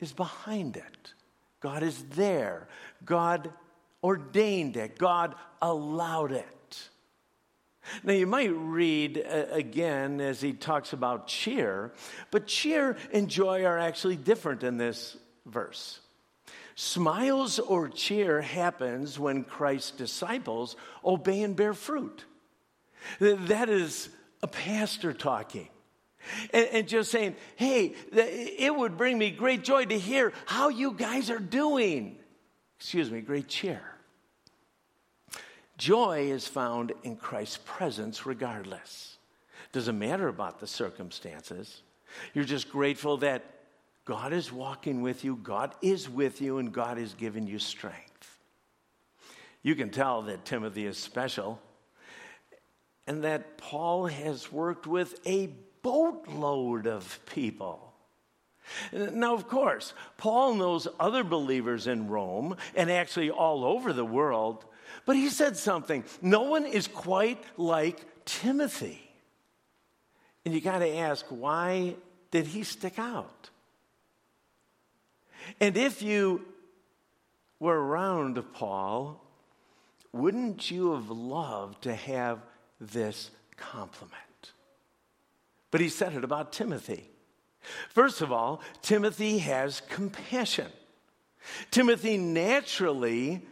is 0.00 0.12
behind 0.12 0.76
it. 0.76 1.12
God 1.60 1.82
is 1.82 2.02
there. 2.10 2.68
God 3.04 3.52
ordained 4.02 4.76
it. 4.76 4.98
God 4.98 5.34
allowed 5.60 6.32
it. 6.32 6.88
Now, 8.02 8.12
you 8.12 8.26
might 8.26 8.52
read 8.52 9.18
uh, 9.18 9.46
again 9.50 10.20
as 10.20 10.40
he 10.40 10.52
talks 10.52 10.92
about 10.92 11.26
cheer, 11.26 11.92
but 12.30 12.46
cheer 12.46 12.96
and 13.12 13.28
joy 13.28 13.64
are 13.64 13.78
actually 13.78 14.16
different 14.16 14.62
in 14.62 14.76
this 14.76 15.16
verse. 15.46 16.00
Smiles 16.74 17.58
or 17.58 17.88
cheer 17.88 18.40
happens 18.40 19.18
when 19.18 19.44
Christ's 19.44 19.90
disciples 19.90 20.76
obey 21.04 21.42
and 21.42 21.56
bear 21.56 21.74
fruit. 21.74 22.24
That 23.18 23.68
is 23.68 24.08
a 24.42 24.46
pastor 24.46 25.12
talking. 25.12 25.68
And, 26.52 26.68
and, 26.72 26.88
just 26.88 27.10
saying, 27.10 27.36
hey, 27.56 27.94
it 28.12 28.74
would 28.74 28.96
bring 28.96 29.18
me 29.18 29.30
great 29.30 29.64
joy 29.64 29.86
to 29.86 29.98
hear 29.98 30.32
how 30.46 30.68
you 30.68 30.92
guys 30.92 31.30
are 31.30 31.38
doing. 31.38 32.18
Excuse 32.78 33.10
me, 33.10 33.20
great 33.20 33.48
cheer. 33.48 33.80
Joy 35.78 36.30
is 36.30 36.46
found 36.46 36.92
in 37.04 37.16
Christ's 37.16 37.58
presence 37.64 38.26
regardless. 38.26 39.16
Doesn't 39.72 39.98
matter 39.98 40.28
about 40.28 40.60
the 40.60 40.66
circumstances. 40.66 41.82
You're 42.34 42.44
just 42.44 42.70
grateful 42.70 43.16
that 43.18 43.44
God 44.04 44.32
is 44.32 44.52
walking 44.52 45.02
with 45.02 45.24
you, 45.24 45.36
God 45.36 45.74
is 45.80 46.08
with 46.08 46.42
you, 46.42 46.58
and 46.58 46.72
God 46.72 46.98
is 46.98 47.14
giving 47.14 47.46
you 47.46 47.58
strength. 47.58 48.38
You 49.62 49.74
can 49.74 49.90
tell 49.90 50.22
that 50.22 50.44
Timothy 50.44 50.86
is 50.86 50.98
special 50.98 51.60
and 53.06 53.24
that 53.24 53.58
Paul 53.58 54.06
has 54.06 54.50
worked 54.50 54.86
with 54.86 55.18
a 55.26 55.50
boatload 55.82 56.86
of 56.86 57.20
people. 57.26 57.92
Now, 58.92 59.34
of 59.34 59.48
course, 59.48 59.94
Paul 60.16 60.54
knows 60.54 60.86
other 61.00 61.24
believers 61.24 61.86
in 61.86 62.08
Rome 62.08 62.56
and 62.76 62.90
actually 62.90 63.30
all 63.30 63.64
over 63.64 63.92
the 63.92 64.04
world 64.04 64.64
but 65.04 65.16
he 65.16 65.28
said 65.28 65.56
something 65.56 66.04
no 66.22 66.42
one 66.42 66.66
is 66.66 66.86
quite 66.86 67.42
like 67.56 68.24
Timothy. 68.24 69.00
And 70.44 70.54
you 70.54 70.60
got 70.60 70.78
to 70.78 70.96
ask, 70.96 71.26
why 71.28 71.96
did 72.30 72.46
he 72.46 72.62
stick 72.62 72.98
out? 72.98 73.50
And 75.60 75.76
if 75.76 76.00
you 76.02 76.44
were 77.58 77.78
around 77.78 78.42
Paul, 78.54 79.22
wouldn't 80.12 80.70
you 80.70 80.92
have 80.92 81.10
loved 81.10 81.82
to 81.82 81.94
have 81.94 82.38
this 82.80 83.30
compliment? 83.56 84.14
But 85.70 85.80
he 85.80 85.88
said 85.88 86.14
it 86.14 86.24
about 86.24 86.52
Timothy. 86.52 87.08
First 87.90 88.22
of 88.22 88.32
all, 88.32 88.62
Timothy 88.82 89.38
has 89.38 89.82
compassion. 89.88 90.66
Timothy 91.70 92.16
naturally 92.16 93.42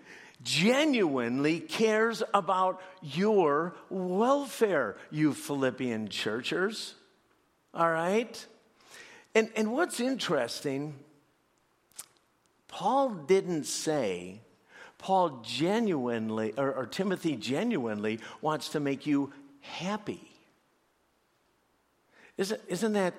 genuinely 0.43 1.61
cares 1.61 2.23
about 2.33 2.81
your 3.03 3.75
welfare, 3.91 4.97
you 5.11 5.35
Philippian 5.35 6.09
churchers. 6.09 6.95
All 7.75 7.91
right? 7.91 8.47
And, 9.35 9.51
and 9.57 9.73
what's 9.73 10.01
interesting, 10.01 10.95
Paul 12.69 13.11
didn't 13.11 13.65
say, 13.65 14.41
Paul 14.99 15.43
genuinely, 15.45 16.55
or, 16.57 16.73
or 16.73 16.87
Timothy 16.87 17.37
genuinely 17.37 18.21
wants 18.41 18.71
to 18.71 18.81
make 18.81 19.07
you 19.07 19.33
happy. 19.61 20.38
Isn't, 22.39 22.61
isn't 22.69 22.93
that 22.95 23.15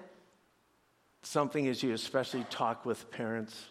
something 1.21 1.67
as 1.67 1.83
you 1.83 1.93
especially 1.93 2.45
talk 2.49 2.85
with 2.85 3.11
parents? 3.11 3.67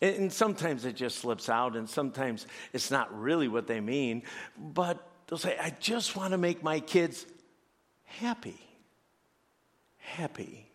And 0.00 0.32
sometimes 0.32 0.84
it 0.84 0.94
just 0.94 1.18
slips 1.18 1.48
out, 1.48 1.74
and 1.74 1.88
sometimes 1.88 2.46
it's 2.72 2.90
not 2.90 3.18
really 3.18 3.48
what 3.48 3.66
they 3.66 3.80
mean. 3.80 4.22
But 4.56 5.04
they'll 5.26 5.38
say, 5.38 5.56
I 5.60 5.70
just 5.80 6.16
want 6.16 6.32
to 6.32 6.38
make 6.38 6.62
my 6.62 6.80
kids 6.80 7.26
happy. 8.04 8.60
Happy. 9.98 10.70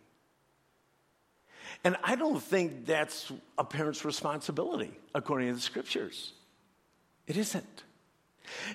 And 1.84 1.96
I 2.04 2.16
don't 2.16 2.42
think 2.42 2.86
that's 2.86 3.32
a 3.56 3.64
parent's 3.64 4.04
responsibility, 4.04 4.92
according 5.14 5.48
to 5.48 5.54
the 5.54 5.60
scriptures. 5.60 6.32
It 7.26 7.36
isn't. 7.36 7.84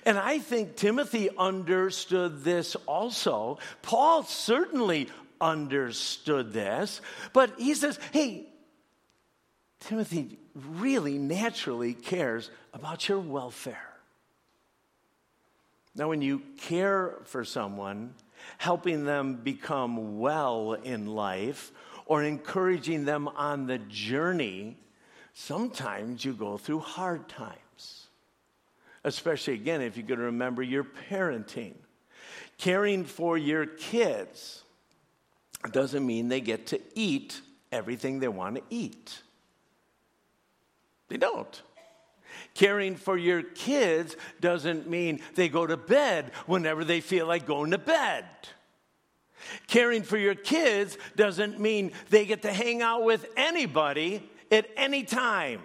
And 0.04 0.18
I 0.18 0.38
think 0.38 0.76
Timothy 0.76 1.30
understood 1.36 2.44
this 2.44 2.76
also. 2.86 3.58
Paul 3.82 4.22
certainly 4.24 5.08
understood 5.40 6.52
this, 6.52 7.00
but 7.32 7.58
he 7.58 7.74
says, 7.74 7.98
hey, 8.12 8.46
Timothy 9.80 10.38
really 10.54 11.18
naturally 11.18 11.94
cares 11.94 12.50
about 12.72 13.08
your 13.08 13.20
welfare. 13.20 13.94
Now, 15.94 16.08
when 16.08 16.22
you 16.22 16.42
care 16.58 17.14
for 17.24 17.44
someone, 17.44 18.14
helping 18.56 19.04
them 19.04 19.34
become 19.34 20.18
well 20.18 20.74
in 20.74 21.06
life 21.06 21.72
or 22.06 22.22
encouraging 22.22 23.04
them 23.04 23.28
on 23.28 23.66
the 23.66 23.78
journey, 23.78 24.76
sometimes 25.34 26.24
you 26.24 26.32
go 26.32 26.56
through 26.56 26.80
hard 26.80 27.28
times. 27.28 28.07
Especially, 29.04 29.54
again, 29.54 29.80
if 29.80 29.96
you 29.96 30.02
could 30.02 30.18
remember 30.18 30.62
your 30.62 30.84
parenting. 30.84 31.74
Caring 32.58 33.04
for 33.04 33.38
your 33.38 33.66
kids 33.66 34.62
doesn't 35.72 36.04
mean 36.04 36.28
they 36.28 36.40
get 36.40 36.68
to 36.68 36.80
eat 36.94 37.40
everything 37.70 38.20
they 38.20 38.28
want 38.28 38.56
to 38.56 38.62
eat. 38.70 39.22
They 41.08 41.16
don't. 41.16 41.62
Caring 42.54 42.96
for 42.96 43.16
your 43.16 43.42
kids 43.42 44.16
doesn't 44.40 44.88
mean 44.88 45.20
they 45.34 45.48
go 45.48 45.66
to 45.66 45.76
bed 45.76 46.32
whenever 46.46 46.84
they 46.84 47.00
feel 47.00 47.26
like 47.26 47.46
going 47.46 47.70
to 47.70 47.78
bed. 47.78 48.24
Caring 49.66 50.02
for 50.02 50.18
your 50.18 50.34
kids 50.34 50.98
doesn't 51.16 51.58
mean 51.58 51.92
they 52.10 52.26
get 52.26 52.42
to 52.42 52.52
hang 52.52 52.82
out 52.82 53.04
with 53.04 53.26
anybody 53.36 54.28
at 54.50 54.68
any 54.76 55.04
time. 55.04 55.60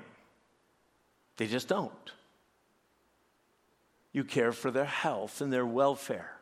They 1.38 1.48
just 1.48 1.68
don't. 1.68 1.92
You 4.14 4.24
care 4.24 4.52
for 4.52 4.72
their 4.72 4.86
health 4.86 5.42
and 5.42 5.52
their 5.52 5.66
welfare. 5.66 6.38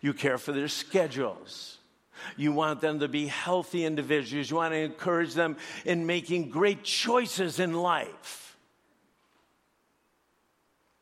You 0.00 0.14
care 0.14 0.38
for 0.38 0.52
their 0.52 0.68
schedules. 0.68 1.78
You 2.36 2.52
want 2.52 2.80
them 2.80 3.00
to 3.00 3.08
be 3.08 3.26
healthy 3.26 3.84
individuals. 3.84 4.50
You 4.50 4.56
want 4.56 4.72
to 4.72 4.78
encourage 4.78 5.34
them 5.34 5.56
in 5.84 6.06
making 6.06 6.50
great 6.50 6.82
choices 6.82 7.60
in 7.60 7.74
life. 7.74 8.56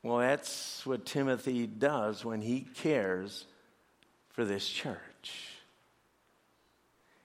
Well, 0.02 0.18
that's 0.18 0.84
what 0.86 1.04
Timothy 1.04 1.66
does 1.66 2.24
when 2.24 2.40
he 2.40 2.66
cares 2.74 3.46
for 4.30 4.44
this 4.44 4.68
church. 4.68 4.98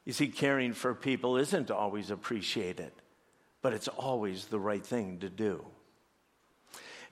You 0.05 0.13
see, 0.13 0.27
caring 0.27 0.73
for 0.73 0.93
people 0.93 1.37
isn't 1.37 1.71
always 1.71 2.11
appreciated, 2.11 2.91
but 3.61 3.73
it's 3.73 3.87
always 3.87 4.45
the 4.45 4.59
right 4.59 4.85
thing 4.85 5.19
to 5.19 5.29
do. 5.29 5.63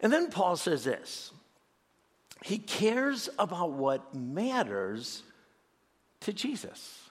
And 0.01 0.11
then 0.11 0.29
Paul 0.29 0.57
says 0.57 0.83
this 0.83 1.31
he 2.43 2.57
cares 2.57 3.29
about 3.37 3.71
what 3.71 4.15
matters 4.15 5.23
to 6.21 6.33
Jesus. 6.33 7.09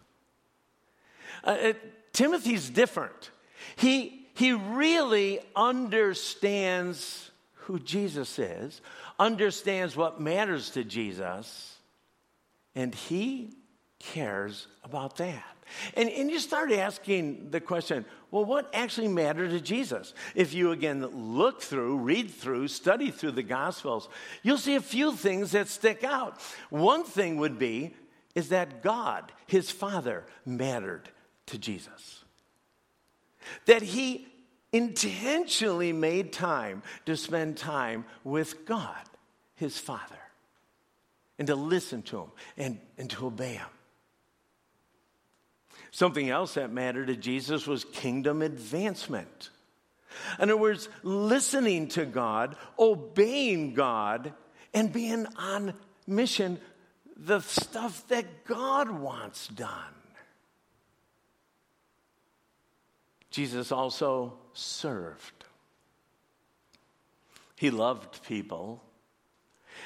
Uh, 1.45 1.57
it, 1.59 2.13
Timothy's 2.13 2.69
different. 2.69 3.31
He, 3.77 4.27
he 4.35 4.53
really 4.53 5.41
understands 5.55 7.31
who 7.55 7.79
Jesus 7.79 8.39
is, 8.39 8.81
understands 9.19 9.97
what 9.97 10.21
matters 10.21 10.71
to 10.71 10.83
Jesus, 10.83 11.77
and 12.75 12.95
he 12.95 13.53
cares 14.01 14.67
about 14.83 15.19
that. 15.19 15.45
And, 15.95 16.09
and 16.09 16.31
you 16.31 16.41
start 16.41 16.73
asking 16.73 17.51
the 17.51 17.61
question 17.61 18.05
well, 18.31 18.45
what 18.45 18.71
actually 18.73 19.09
mattered 19.09 19.51
to 19.51 19.61
Jesus? 19.61 20.15
If 20.37 20.55
you 20.55 20.71
again 20.71 21.05
look 21.05 21.63
through, 21.63 21.99
read 21.99 22.31
through, 22.31 22.69
study 22.69 23.11
through 23.11 23.33
the 23.33 23.43
Gospels, 23.43 24.09
you'll 24.43 24.59
see 24.59 24.77
a 24.77 24.81
few 24.81 25.13
things 25.17 25.51
that 25.51 25.67
stick 25.69 26.05
out. 26.05 26.41
One 26.71 27.03
thing 27.03 27.39
would 27.39 27.59
be 27.59 27.95
is 28.37 28.51
that 28.51 28.83
God, 28.83 29.33
his 29.49 29.71
Father, 29.73 30.25
mattered 30.47 31.09
to 31.47 31.59
Jesus. 31.59 32.25
That 33.67 33.83
he 33.83 34.29
intentionally 34.73 35.93
made 35.93 36.33
time 36.33 36.85
to 37.07 37.17
spend 37.17 37.57
time 37.57 38.05
with 38.23 38.65
God, 38.65 39.03
his 39.57 39.77
Father, 39.77 40.21
and 41.37 41.49
to 41.49 41.57
listen 41.57 42.03
to 42.03 42.19
him 42.19 42.31
and, 42.57 42.81
and 42.97 43.11
to 43.11 43.27
obey 43.27 43.55
him. 43.55 43.67
Something 45.91 46.31
else 46.31 46.55
that 46.55 46.73
mattered 46.73 47.07
to 47.09 47.17
Jesus 47.17 47.67
was 47.67 47.85
kingdom 47.85 48.43
advancement. 48.43 49.51
In 50.39 50.45
other 50.45 50.57
words, 50.57 50.89
listening 51.03 51.89
to 51.89 52.05
God, 52.05 52.57
obeying 52.79 53.75
God, 53.75 54.33
and 54.73 54.93
being 54.93 55.27
on 55.37 55.75
mission, 56.07 56.61
the 57.17 57.41
stuff 57.41 58.07
that 58.09 58.45
God 58.45 58.91
wants 58.91 59.49
done. 59.49 59.95
Jesus 63.31 63.71
also 63.71 64.35
served. 64.53 65.45
He 67.57 67.71
loved 67.71 68.25
people, 68.25 68.83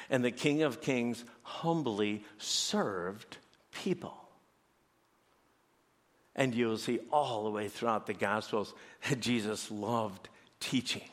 and 0.09 0.23
the 0.23 0.31
King 0.31 0.63
of 0.63 0.81
Kings 0.81 1.23
humbly 1.43 2.23
served 2.37 3.37
people. 3.83 4.24
And 6.35 6.53
you'll 6.53 6.77
see 6.77 6.99
all 7.11 7.45
the 7.45 7.49
way 7.49 7.69
throughout 7.69 8.07
the 8.07 8.13
Gospels 8.13 8.73
that 9.07 9.19
Jesus 9.19 9.71
loved 9.71 10.27
teaching. 10.59 11.03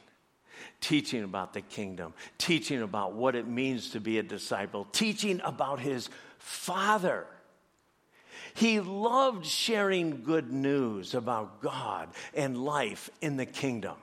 Teaching 0.81 1.23
about 1.23 1.55
the 1.55 1.61
kingdom, 1.61 2.13
teaching 2.39 2.83
about 2.83 3.15
what 3.15 3.35
it 3.35 3.47
means 3.47 3.91
to 3.91 4.01
be 4.01 4.19
a 4.19 4.23
disciple, 4.23 4.87
teaching 4.93 5.41
about 5.45 5.81
his 5.81 6.09
Father. 6.39 7.27
He 8.55 8.81
loved 8.81 9.47
sharing 9.47 10.23
good 10.23 10.53
news 10.53 11.15
about 11.15 11.63
God 11.63 12.09
and 12.35 12.65
life 12.65 13.11
in 13.21 13.37
the 13.37 13.47
kingdom. 13.47 13.97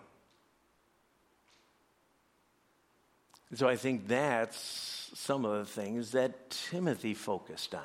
So 3.56 3.68
I 3.68 3.76
think 3.76 4.08
that's 4.08 5.12
some 5.16 5.46
of 5.46 5.66
the 5.66 5.72
things 5.72 6.12
that 6.12 6.50
Timothy 6.50 7.14
focused 7.14 7.74
on. 7.74 7.82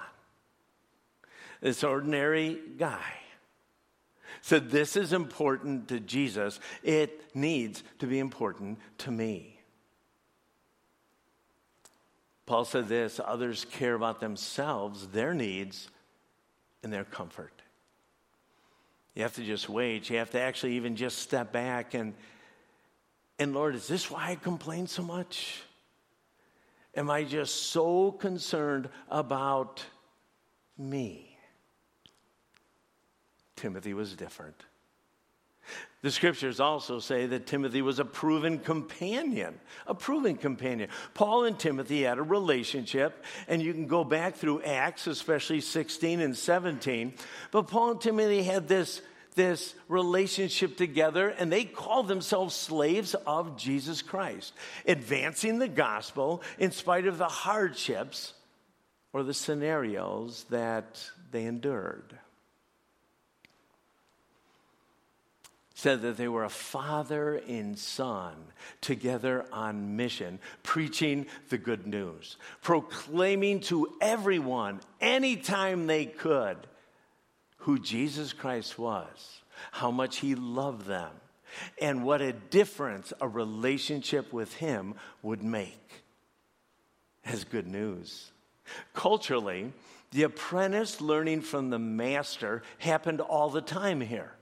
This 1.60 1.82
ordinary 1.82 2.58
guy 2.76 3.02
said, 4.40 4.70
This 4.70 4.96
is 4.96 5.12
important 5.12 5.88
to 5.88 6.00
Jesus. 6.00 6.60
It 6.82 7.34
needs 7.34 7.82
to 7.98 8.06
be 8.06 8.18
important 8.18 8.78
to 8.98 9.10
me. 9.10 9.54
Paul 12.46 12.64
said 12.64 12.88
this 12.88 13.20
others 13.24 13.64
care 13.64 13.94
about 13.94 14.20
themselves, 14.20 15.06
their 15.08 15.32
needs, 15.34 15.88
and 16.82 16.92
their 16.92 17.04
comfort. 17.04 17.52
You 19.14 19.22
have 19.22 19.34
to 19.36 19.44
just 19.44 19.68
wait. 19.68 20.10
You 20.10 20.18
have 20.18 20.30
to 20.30 20.40
actually 20.40 20.74
even 20.74 20.96
just 20.96 21.18
step 21.18 21.52
back 21.52 21.94
and, 21.94 22.14
and 23.38 23.54
Lord, 23.54 23.74
is 23.74 23.88
this 23.88 24.10
why 24.10 24.30
I 24.30 24.34
complain 24.34 24.86
so 24.86 25.02
much? 25.02 25.62
Am 26.96 27.10
I 27.10 27.24
just 27.24 27.70
so 27.70 28.12
concerned 28.12 28.88
about 29.08 29.84
me? 30.78 31.33
Timothy 33.56 33.94
was 33.94 34.14
different. 34.14 34.64
The 36.02 36.10
scriptures 36.10 36.60
also 36.60 36.98
say 36.98 37.24
that 37.26 37.46
Timothy 37.46 37.80
was 37.80 37.98
a 37.98 38.04
proven 38.04 38.58
companion, 38.58 39.58
a 39.86 39.94
proven 39.94 40.36
companion. 40.36 40.90
Paul 41.14 41.44
and 41.44 41.58
Timothy 41.58 42.02
had 42.02 42.18
a 42.18 42.22
relationship, 42.22 43.24
and 43.48 43.62
you 43.62 43.72
can 43.72 43.86
go 43.86 44.04
back 44.04 44.34
through 44.34 44.62
Acts, 44.62 45.06
especially 45.06 45.62
16 45.62 46.20
and 46.20 46.36
17. 46.36 47.14
But 47.50 47.68
Paul 47.68 47.92
and 47.92 48.00
Timothy 48.02 48.42
had 48.42 48.68
this, 48.68 49.00
this 49.34 49.74
relationship 49.88 50.76
together, 50.76 51.30
and 51.30 51.50
they 51.50 51.64
called 51.64 52.08
themselves 52.08 52.54
slaves 52.54 53.14
of 53.26 53.56
Jesus 53.56 54.02
Christ, 54.02 54.52
advancing 54.86 55.58
the 55.58 55.68
gospel 55.68 56.42
in 56.58 56.70
spite 56.70 57.06
of 57.06 57.16
the 57.16 57.28
hardships 57.28 58.34
or 59.14 59.22
the 59.22 59.32
scenarios 59.32 60.44
that 60.50 61.02
they 61.30 61.44
endured. 61.46 62.18
Said 65.74 66.02
that 66.02 66.16
they 66.16 66.28
were 66.28 66.44
a 66.44 66.48
father 66.48 67.34
and 67.48 67.76
son 67.76 68.34
together 68.80 69.44
on 69.52 69.96
mission, 69.96 70.38
preaching 70.62 71.26
the 71.48 71.58
good 71.58 71.86
news, 71.86 72.36
proclaiming 72.62 73.58
to 73.58 73.88
everyone, 74.00 74.80
anytime 75.00 75.86
they 75.86 76.06
could, 76.06 76.56
who 77.58 77.78
Jesus 77.78 78.32
Christ 78.32 78.78
was, 78.78 79.42
how 79.72 79.90
much 79.90 80.18
he 80.18 80.36
loved 80.36 80.86
them, 80.86 81.10
and 81.80 82.04
what 82.04 82.20
a 82.20 82.32
difference 82.32 83.12
a 83.20 83.28
relationship 83.28 84.32
with 84.32 84.54
him 84.54 84.94
would 85.22 85.42
make. 85.42 86.04
As 87.24 87.42
good 87.42 87.66
news. 87.66 88.30
Culturally, 88.92 89.72
the 90.10 90.22
apprentice 90.22 91.00
learning 91.00 91.40
from 91.40 91.70
the 91.70 91.78
master 91.78 92.62
happened 92.78 93.20
all 93.20 93.50
the 93.50 93.60
time 93.60 94.00
here. 94.00 94.32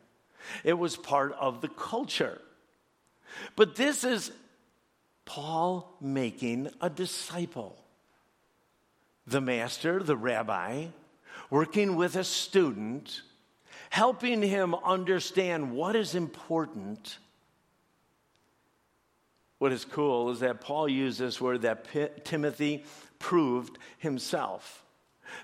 It 0.64 0.74
was 0.74 0.96
part 0.96 1.32
of 1.38 1.60
the 1.60 1.68
culture. 1.68 2.40
But 3.56 3.76
this 3.76 4.04
is 4.04 4.32
Paul 5.24 5.96
making 6.00 6.70
a 6.80 6.90
disciple. 6.90 7.78
The 9.26 9.40
master, 9.40 10.02
the 10.02 10.16
rabbi, 10.16 10.86
working 11.50 11.96
with 11.96 12.16
a 12.16 12.24
student, 12.24 13.22
helping 13.90 14.42
him 14.42 14.74
understand 14.74 15.72
what 15.72 15.94
is 15.94 16.14
important. 16.14 17.18
What 19.58 19.70
is 19.70 19.84
cool 19.84 20.30
is 20.30 20.40
that 20.40 20.60
Paul 20.60 20.88
used 20.88 21.20
this 21.20 21.40
word 21.40 21.62
that 21.62 21.88
P- 21.92 22.08
Timothy 22.24 22.84
proved 23.18 23.78
himself. 23.98 24.81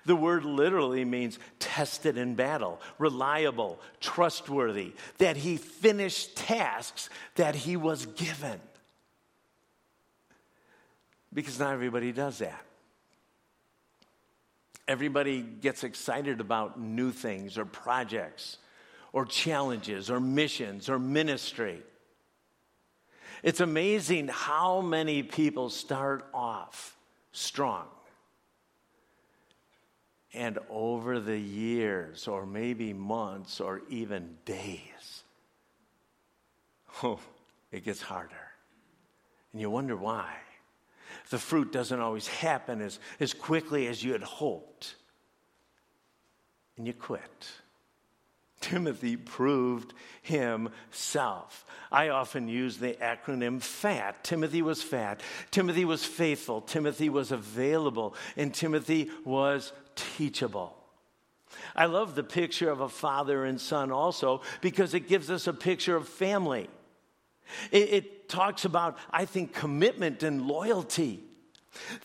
The 0.04 0.16
word 0.16 0.44
literally 0.44 1.04
means 1.04 1.38
tested 1.58 2.16
in 2.16 2.34
battle, 2.34 2.80
reliable, 2.98 3.80
trustworthy, 4.00 4.92
that 5.18 5.36
he 5.36 5.56
finished 5.56 6.36
tasks 6.36 7.10
that 7.34 7.54
he 7.54 7.76
was 7.76 8.06
given. 8.06 8.60
Because 11.32 11.58
not 11.58 11.72
everybody 11.72 12.12
does 12.12 12.38
that. 12.38 12.64
Everybody 14.86 15.42
gets 15.42 15.84
excited 15.84 16.40
about 16.40 16.80
new 16.80 17.12
things 17.12 17.58
or 17.58 17.66
projects 17.66 18.56
or 19.12 19.26
challenges 19.26 20.10
or 20.10 20.20
missions 20.20 20.88
or 20.88 20.98
ministry. 20.98 21.82
It's 23.42 23.60
amazing 23.60 24.28
how 24.28 24.80
many 24.80 25.22
people 25.22 25.70
start 25.70 26.26
off 26.32 26.96
strong 27.32 27.86
and 30.38 30.56
over 30.70 31.18
the 31.18 31.36
years, 31.36 32.28
or 32.28 32.46
maybe 32.46 32.92
months, 32.92 33.60
or 33.60 33.82
even 33.90 34.36
days, 34.44 35.24
oh, 37.02 37.18
it 37.72 37.84
gets 37.84 38.00
harder. 38.00 38.36
And 39.52 39.60
you 39.60 39.68
wonder 39.68 39.96
why. 39.96 40.32
The 41.30 41.38
fruit 41.38 41.72
doesn't 41.72 41.98
always 41.98 42.28
happen 42.28 42.80
as, 42.80 43.00
as 43.18 43.34
quickly 43.34 43.88
as 43.88 44.04
you 44.04 44.12
had 44.12 44.22
hoped. 44.22 44.94
And 46.76 46.86
you 46.86 46.92
quit. 46.92 47.48
Timothy 48.60 49.16
proved 49.16 49.94
himself. 50.22 51.64
I 51.90 52.08
often 52.08 52.48
use 52.48 52.78
the 52.78 52.94
acronym 52.94 53.62
FAT. 53.62 54.22
Timothy 54.24 54.62
was 54.62 54.82
fat. 54.82 55.20
Timothy 55.50 55.84
was 55.84 56.04
faithful. 56.04 56.60
Timothy 56.60 57.08
was 57.08 57.32
available. 57.32 58.14
And 58.36 58.52
Timothy 58.52 59.10
was 59.24 59.72
teachable. 59.94 60.76
I 61.74 61.86
love 61.86 62.14
the 62.14 62.24
picture 62.24 62.70
of 62.70 62.80
a 62.80 62.88
father 62.88 63.44
and 63.44 63.60
son 63.60 63.90
also 63.90 64.42
because 64.60 64.94
it 64.94 65.08
gives 65.08 65.30
us 65.30 65.46
a 65.46 65.52
picture 65.52 65.96
of 65.96 66.08
family. 66.08 66.68
It, 67.70 67.92
it 67.92 68.28
talks 68.28 68.64
about, 68.64 68.98
I 69.10 69.24
think, 69.24 69.54
commitment 69.54 70.22
and 70.22 70.46
loyalty. 70.46 71.20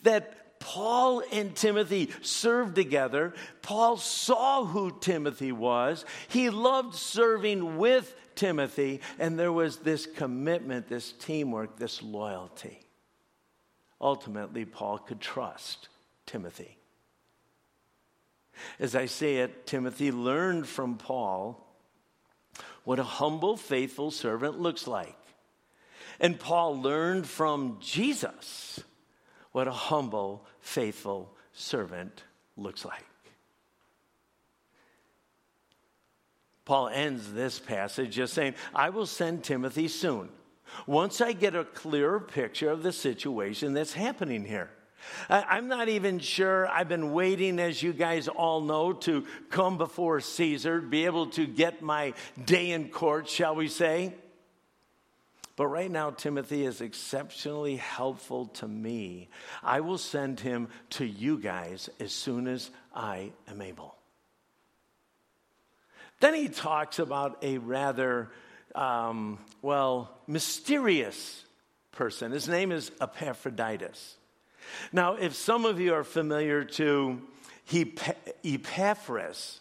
That 0.04 0.43
Paul 0.63 1.21
and 1.34 1.54
Timothy 1.54 2.10
served 2.21 2.76
together. 2.76 3.34
Paul 3.62 3.97
saw 3.97 4.63
who 4.63 4.97
Timothy 5.02 5.52
was. 5.52 6.06
He 6.30 6.49
loved 6.49 6.95
serving 6.95 7.78
with 7.78 8.15
Timothy, 8.36 9.02
and 9.19 9.38
there 9.38 9.52
was 9.52 9.78
this 9.78 10.06
commitment, 10.06 10.88
this 10.88 11.12
teamwork, 11.12 11.78
this 11.78 12.02
loyalty. 12.02 12.80
Ultimately, 13.99 14.63
Paul 14.63 14.99
could 14.99 15.19
trust 15.19 15.89
Timothy. 16.26 16.78
As 18.80 18.95
I 18.95 19.08
say 19.08 19.38
it, 19.39 19.67
Timothy 19.67 20.12
learned 20.12 20.65
from 20.65 20.97
Paul 20.97 21.60
what 22.86 22.99
a 22.99 23.04
humble, 23.04 23.58
faithful 23.58 24.12
servant 24.12 24.62
looks 24.62 24.88
like. 24.88 25.17
And 26.21 26.39
Paul 26.39 26.82
learned 26.82 27.28
from 27.28 27.80
Jesus 27.82 28.80
what 29.52 29.67
a 29.67 29.71
humble, 29.71 30.45
faithful 30.63 31.30
servant 31.52 32.23
looks 32.58 32.84
like. 32.84 33.06
Paul 36.65 36.88
ends 36.88 37.34
this 37.34 37.60
passage 37.60 38.15
just 38.15 38.34
saying, 38.34 38.56
I 38.73 38.89
will 38.89 39.06
send 39.06 39.43
Timothy 39.43 39.89
soon, 39.89 40.30
once 40.88 41.19
I 41.19 41.34
get 41.34 41.54
a 41.56 41.65
clearer 41.65 42.21
picture 42.21 42.69
of 42.69 42.82
the 42.82 42.93
situation 42.93 43.73
that's 43.73 43.93
happening 43.93 44.45
here. 44.45 44.71
I'm 45.30 45.67
not 45.67 45.89
even 45.89 46.19
sure. 46.19 46.65
I've 46.69 46.88
been 46.88 47.12
waiting, 47.12 47.60
as 47.60 47.84
you 47.84 47.91
guys 47.91 48.30
all 48.30 48.62
know, 48.62 48.93
to 48.93 49.26
come 49.49 49.78
before 49.78 50.21
Caesar, 50.21 50.80
be 50.80 51.04
able 51.04 51.28
to 51.32 51.45
get 51.45 51.82
my 51.82 52.13
day 52.45 52.71
in 52.71 52.88
court, 52.88 53.28
shall 53.28 53.54
we 53.54 53.67
say. 53.67 54.13
But 55.56 55.68
right 55.68 55.92
now, 55.92 56.10
Timothy 56.10 56.66
is 56.66 56.82
exceptionally 56.82 57.76
helpful 57.76 58.48
to 58.48 58.68
me. 58.68 59.30
I 59.62 59.82
will 59.82 60.00
send 60.00 60.39
him 60.39 60.68
to 60.92 61.06
you 61.06 61.38
guys 61.38 61.89
as 62.00 62.12
soon 62.12 62.48
as 62.48 62.72
I 62.94 63.32
am 63.48 63.62
able. 63.62 63.96
Then 66.22 66.34
he 66.34 66.50
talks 66.50 66.98
about 67.00 67.44
a 67.44 67.60
rather, 67.60 68.32
um, 68.74 69.38
well, 69.62 70.18
mysterious 70.26 71.44
person. 71.92 72.32
His 72.32 72.48
name 72.48 72.72
is 72.72 72.92
Epaphroditus. 73.00 74.16
Now, 74.92 75.16
if 75.16 75.36
some 75.36 75.66
of 75.66 75.80
you 75.80 75.94
are 75.94 76.04
familiar 76.04 76.63
to 76.63 77.22
Epaphras, 78.44 79.60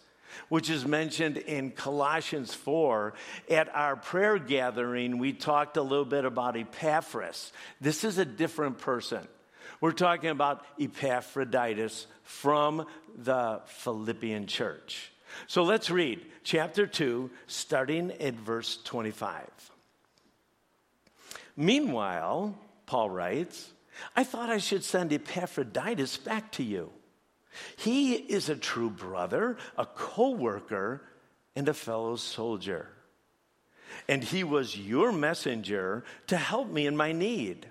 which 0.49 0.71
is 0.71 0.87
mentioned 0.87 1.37
in 1.37 1.71
Colossians 1.71 2.55
4. 2.55 3.15
At 3.51 3.75
our 3.75 3.97
prayer 3.97 4.39
gathering, 4.39 5.19
we 5.19 5.33
talked 5.33 5.77
a 5.77 5.83
little 5.83 6.05
bit 6.05 6.25
about 6.25 6.57
Epaphras. 6.57 7.53
This 7.81 8.05
is 8.05 8.19
a 8.19 8.25
different 8.25 8.79
person. 8.79 9.27
We're 9.81 9.93
talking 9.93 10.31
about 10.31 10.65
Epaphroditus 10.79 12.07
from 12.23 12.87
the 13.17 13.61
Philippian 13.67 14.47
church. 14.47 15.11
So 15.47 15.63
let's 15.63 15.91
read 15.91 16.25
chapter 16.45 16.87
2, 16.87 17.31
starting 17.47 18.13
at 18.13 18.35
verse 18.35 18.79
25. 18.85 19.49
Meanwhile, 21.57 22.57
Paul 22.87 23.11
writes, 23.11 23.73
I 24.17 24.25
thought 24.25 24.51
I 24.51 24.59
should 24.59 24.85
send 24.85 25.13
Epaphroditus 25.13 26.17
back 26.17 26.53
to 26.53 26.63
you 26.63 26.93
he 27.77 28.15
is 28.15 28.49
a 28.49 28.57
true 28.57 28.91
brother, 28.91 29.57
a 29.77 29.87
co 29.87 30.31
worker, 30.31 31.03
and 31.55 31.69
a 31.69 31.75
fellow 31.75 32.17
soldier. 32.17 32.89
And 34.09 34.25
he 34.25 34.43
was 34.43 34.77
your 34.77 35.13
messenger 35.13 36.05
to 36.29 36.37
help 36.37 36.69
me 36.69 36.87
in 36.87 36.97
my 36.97 37.13
need. 37.13 37.67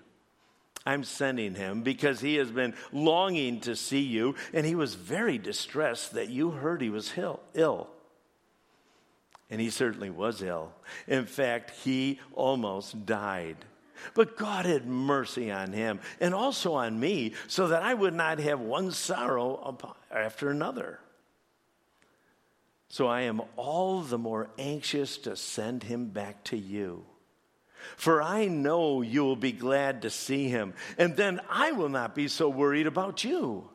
I'm 0.85 1.03
sending 1.03 1.53
him 1.53 1.83
because 1.83 2.19
he 2.19 2.35
has 2.35 2.49
been 2.49 2.73
longing 2.91 3.59
to 3.61 3.75
see 3.75 4.01
you, 4.01 4.35
and 4.53 4.65
he 4.65 4.75
was 4.75 4.95
very 4.95 5.37
distressed 5.37 6.13
that 6.13 6.29
you 6.29 6.51
heard 6.51 6.81
he 6.81 6.89
was 6.89 7.13
ill. 7.53 7.87
And 9.49 9.61
he 9.61 9.69
certainly 9.69 10.09
was 10.09 10.41
ill. 10.41 10.71
In 11.07 11.25
fact, 11.25 11.71
he 11.83 12.19
almost 12.33 13.05
died. 13.05 13.57
But 14.13 14.37
God 14.37 14.65
had 14.65 14.85
mercy 14.85 15.51
on 15.51 15.73
him 15.73 15.99
and 16.19 16.33
also 16.33 16.73
on 16.73 16.99
me 16.99 17.33
so 17.47 17.69
that 17.69 17.83
I 17.83 17.93
would 17.93 18.13
not 18.13 18.39
have 18.39 18.59
one 18.59 18.91
sorrow 18.91 19.77
after 20.11 20.49
another. 20.49 20.99
So 22.89 23.07
I 23.07 23.21
am 23.21 23.41
all 23.55 24.01
the 24.01 24.17
more 24.17 24.49
anxious 24.59 25.17
to 25.19 25.35
send 25.37 25.83
him 25.83 26.07
back 26.07 26.43
to 26.45 26.57
you. 26.57 27.05
For 27.95 28.21
I 28.21 28.45
know 28.45 29.01
you 29.01 29.23
will 29.23 29.35
be 29.35 29.53
glad 29.53 30.03
to 30.03 30.09
see 30.09 30.49
him, 30.49 30.73
and 30.97 31.15
then 31.15 31.41
I 31.49 31.71
will 31.71 31.89
not 31.89 32.13
be 32.13 32.27
so 32.27 32.47
worried 32.47 32.85
about 32.85 33.23
you. 33.23 33.70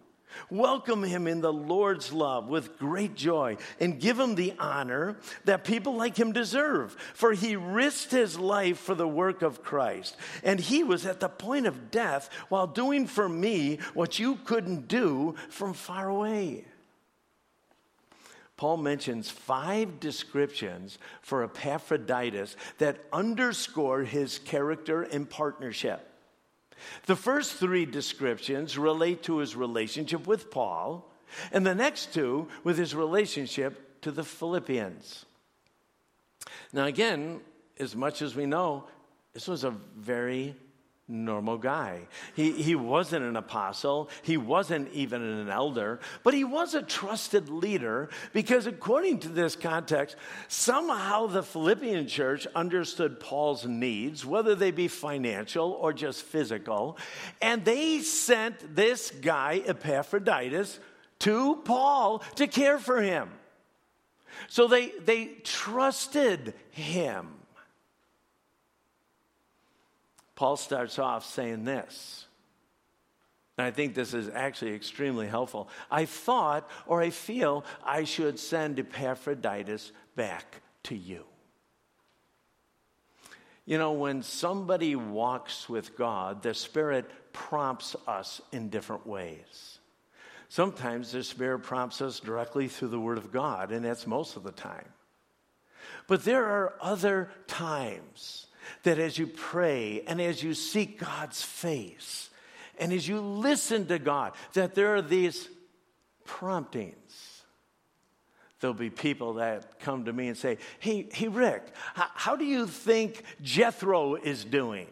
Welcome 0.51 1.03
him 1.03 1.27
in 1.27 1.41
the 1.41 1.53
Lord's 1.53 2.13
love 2.13 2.49
with 2.49 2.79
great 2.79 3.15
joy 3.15 3.57
and 3.81 4.01
give 4.01 4.19
him 4.19 4.35
the 4.35 4.55
honor 4.59 5.17
that 5.45 5.65
people 5.65 5.97
like 5.97 6.17
him 6.17 6.33
deserve. 6.33 6.97
For 7.15 7.33
he 7.33 7.57
risked 7.57 8.11
his 8.11 8.39
life 8.39 8.79
for 8.79 8.95
the 8.95 9.09
work 9.09 9.43
of 9.43 9.63
Christ. 9.63 10.17
And 10.43 10.61
he 10.61 10.85
was 10.85 11.07
at 11.07 11.21
the 11.21 11.29
point 11.29 11.67
of 11.67 11.91
death 11.91 12.29
while 12.49 12.67
doing 12.67 13.07
for 13.07 13.29
me 13.29 13.79
what 13.95 14.19
you 14.19 14.37
couldn't 14.45 14.89
do 14.89 15.35
from 15.49 15.73
far 15.73 16.09
away. 16.09 16.65
Paul 18.57 18.79
mentions 18.79 19.31
five 19.31 20.01
descriptions 20.01 20.99
for 21.21 21.45
Epaphroditus 21.45 22.57
that 22.79 23.05
underscore 23.13 24.03
his 24.03 24.39
character 24.39 25.03
and 25.03 25.29
partnership. 25.29 26.16
The 27.07 27.17
first 27.17 27.55
three 27.55 27.87
descriptions 27.87 28.79
relate 28.79 29.23
to 29.25 29.39
his 29.39 29.57
relationship 29.57 30.27
with 30.27 30.51
Paul, 30.51 31.11
and 31.53 31.67
the 31.67 31.75
next 31.75 32.13
two 32.13 32.49
with 32.65 32.79
his 32.79 32.95
relationship 32.95 34.01
to 34.03 34.11
the 34.11 34.25
Philippians. 34.25 35.25
Now, 36.73 36.85
again, 36.85 37.41
as 37.79 37.95
much 37.97 38.23
as 38.23 38.35
we 38.35 38.47
know, 38.47 38.85
this 39.33 39.49
was 39.49 39.65
a 39.65 39.71
very 39.71 40.55
normal 41.09 41.57
guy. 41.57 42.09
He, 42.35 42.51
he 42.51 42.75
wasn't 42.75 43.25
an 43.25 43.37
apostle, 43.37 44.11
he 44.23 44.37
wasn't 44.37 44.93
even 44.93 45.23
an 45.23 45.49
elder, 45.49 46.01
but 46.25 46.35
he 46.35 46.43
was 46.43 46.75
a 46.75 46.83
trusted 46.83 47.49
leader 47.49 48.09
because, 48.33 48.67
according 48.67 49.21
to 49.21 49.29
this 49.29 49.55
context, 49.55 50.17
somehow 50.49 51.27
the 51.27 51.43
Philippian 51.43 52.09
church 52.09 52.47
understood 52.57 53.21
Paul's 53.21 53.67
needs, 53.67 54.27
whether 54.27 54.55
they 54.55 54.73
be 54.73 54.89
financial 54.89 55.73
or 55.73 55.93
just 55.93 56.23
physical, 56.23 56.99
and 57.41 57.65
they 57.65 58.01
sent 58.01 58.75
this 58.75 59.13
guy, 59.13 59.63
Epaphroditus, 59.65 60.81
to 61.21 61.57
Paul 61.65 62.19
to 62.35 62.47
care 62.47 62.79
for 62.79 63.01
him. 63.01 63.31
So 64.49 64.67
they, 64.67 64.89
they 65.05 65.27
trusted 65.45 66.55
him. 66.71 67.29
Paul 70.37 70.57
starts 70.57 70.99
off 71.01 71.25
saying 71.25 71.65
this. 71.65 72.27
And 73.59 73.67
I 73.67 73.71
think 73.71 73.95
this 73.95 74.13
is 74.13 74.29
actually 74.29 74.75
extremely 74.75 75.27
helpful. 75.27 75.69
I 75.91 76.05
thought 76.05 76.71
or 76.87 77.01
I 77.01 77.11
feel 77.11 77.65
I 77.83 78.05
should 78.05 78.39
send 78.39 78.79
Epaphroditus 78.79 79.93
back 80.15 80.61
to 80.85 80.95
you. 80.95 81.25
You 83.65 83.79
know, 83.79 83.93
when 83.93 84.23
somebody 84.23 84.95
walks 84.95 85.69
with 85.69 85.97
God, 85.97 86.43
the 86.43 86.55
Spirit 86.55 87.11
prompts 87.33 87.97
us 88.07 88.41
in 88.53 88.69
different 88.69 89.07
ways. 89.07 89.79
Sometimes 90.49 91.11
the 91.11 91.25
Spirit 91.25 91.61
prompts 91.61 92.01
us 92.01 92.21
directly 92.21 92.69
through 92.69 92.89
the 92.89 93.01
Word 93.01 93.19
of 93.19 93.33
God, 93.33 93.73
and 93.73 93.85
that's 93.85 94.07
most 94.07 94.37
of 94.37 94.45
the 94.45 94.53
time. 94.53 94.87
But 96.07 96.25
there 96.25 96.45
are 96.45 96.75
other 96.81 97.31
times 97.49 98.46
that 98.83 98.99
as 98.99 99.19
you 99.19 99.27
pray 99.27 100.03
and 100.07 100.21
as 100.21 100.43
you 100.43 100.55
seek 100.55 101.01
God's 101.01 101.43
face 101.43 102.31
and 102.79 102.93
as 102.93 103.07
you 103.07 103.21
listen 103.21 103.87
to 103.87 103.99
God, 103.99 104.33
that 104.55 104.75
there 104.75 104.95
are 104.95 105.03
these 105.03 105.49
promptings. 106.25 107.43
There'll 108.61 108.75
be 108.75 108.91
people 108.91 109.35
that 109.35 109.81
come 109.81 110.07
to 110.07 110.13
me 110.13 110.29
and 110.29 110.37
say, 110.37 110.59
Hey, 110.79 111.09
hey 111.13 111.29
Rick, 111.29 111.63
how, 111.95 112.07
how 112.15 112.37
do 112.37 112.45
you 112.45 112.67
think 112.67 113.23
Jethro 113.43 114.15
is 114.15 114.45
doing? 114.45 114.89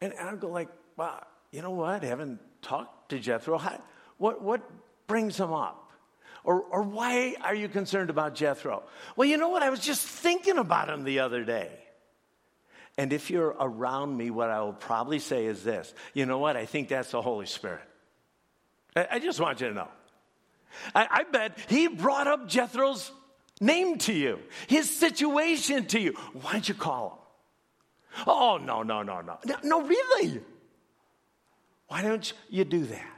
And 0.00 0.12
I'll 0.20 0.36
go 0.36 0.48
like, 0.48 0.68
Well, 0.96 1.22
you 1.50 1.62
know 1.62 1.70
what? 1.70 2.02
I 2.02 2.06
haven't 2.06 2.40
talked 2.62 3.10
to 3.10 3.18
Jethro. 3.18 3.58
How, 3.58 3.80
what, 4.18 4.42
what 4.42 4.62
brings 5.06 5.38
him 5.38 5.52
up? 5.52 5.85
Or, 6.46 6.62
or 6.62 6.82
why 6.82 7.34
are 7.42 7.56
you 7.56 7.68
concerned 7.68 8.08
about 8.08 8.36
Jethro? 8.36 8.84
Well, 9.16 9.28
you 9.28 9.36
know 9.36 9.48
what? 9.48 9.64
I 9.64 9.70
was 9.70 9.80
just 9.80 10.06
thinking 10.06 10.58
about 10.58 10.88
him 10.88 11.02
the 11.02 11.18
other 11.18 11.44
day. 11.44 11.68
And 12.96 13.12
if 13.12 13.30
you're 13.30 13.54
around 13.58 14.16
me, 14.16 14.30
what 14.30 14.48
I 14.48 14.60
will 14.60 14.72
probably 14.72 15.18
say 15.18 15.46
is 15.46 15.64
this 15.64 15.92
you 16.14 16.24
know 16.24 16.38
what? 16.38 16.56
I 16.56 16.64
think 16.64 16.88
that's 16.88 17.10
the 17.10 17.20
Holy 17.20 17.46
Spirit. 17.46 17.82
I, 18.94 19.08
I 19.12 19.18
just 19.18 19.40
want 19.40 19.60
you 19.60 19.68
to 19.68 19.74
know. 19.74 19.88
I, 20.94 21.08
I 21.10 21.22
bet 21.24 21.58
he 21.68 21.88
brought 21.88 22.28
up 22.28 22.48
Jethro's 22.48 23.10
name 23.60 23.98
to 23.98 24.12
you, 24.12 24.38
his 24.68 24.88
situation 24.88 25.86
to 25.86 26.00
you. 26.00 26.12
Why 26.42 26.52
don't 26.52 26.68
you 26.68 26.76
call 26.76 27.08
him? 27.08 28.24
Oh, 28.28 28.58
no, 28.62 28.84
no, 28.84 29.02
no, 29.02 29.20
no. 29.20 29.38
No, 29.44 29.56
no 29.64 29.82
really. 29.82 30.40
Why 31.88 32.02
don't 32.02 32.32
you 32.48 32.64
do 32.64 32.84
that? 32.84 33.15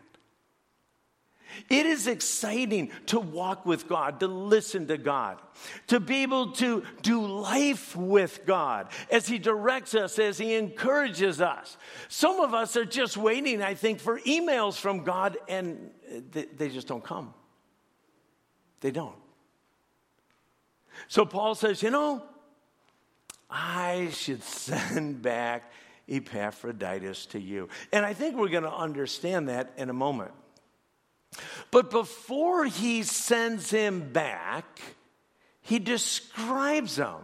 It 1.69 1.87
is 1.87 2.07
exciting 2.07 2.91
to 3.07 3.21
walk 3.21 3.67
with 3.67 3.89
God, 3.89 4.21
to 4.21 4.27
listen 4.27 4.87
to 4.89 4.99
God, 4.99 5.41
to 5.89 6.01
be 6.01 6.23
able 6.23 6.53
to 6.53 6.83
do 7.03 7.27
life 7.27 7.97
with 7.97 8.45
God 8.47 8.89
as 9.11 9.27
He 9.27 9.39
directs 9.39 9.95
us, 9.95 10.19
as 10.19 10.39
He 10.39 10.55
encourages 10.55 11.41
us. 11.41 11.77
Some 12.09 12.41
of 12.41 12.55
us 12.55 12.77
are 12.77 12.85
just 12.85 13.17
waiting, 13.17 13.63
I 13.63 13.75
think, 13.75 14.01
for 14.01 14.19
emails 14.21 14.79
from 14.79 15.05
God, 15.05 15.37
and 15.49 15.91
they, 16.33 16.69
just 16.69 16.89
don't 16.89 17.05
come. 17.05 17.35
They 18.81 18.91
don't. 18.91 19.17
So 21.09 21.25
Paul 21.25 21.55
says, 21.55 21.83
you 21.83 21.91
know, 21.91 22.23
I 23.51 24.11
should 24.13 24.43
send 24.43 25.23
back 25.23 25.73
Epaphroditus 26.09 27.27
to 27.27 27.41
you. 27.41 27.69
And 27.93 28.05
I 28.05 28.15
think 28.15 28.37
we're 28.37 28.49
going 28.49 28.65
to 28.65 28.75
understand 28.75 29.49
that 29.49 29.73
in 29.77 29.91
a 29.91 29.95
moment. 29.95 30.33
But 31.71 31.91
before 31.91 32.65
he 32.65 33.03
sends 33.03 33.71
him 33.71 34.13
back, 34.13 34.81
he 35.61 35.79
describes 35.79 36.97
him. 36.97 37.17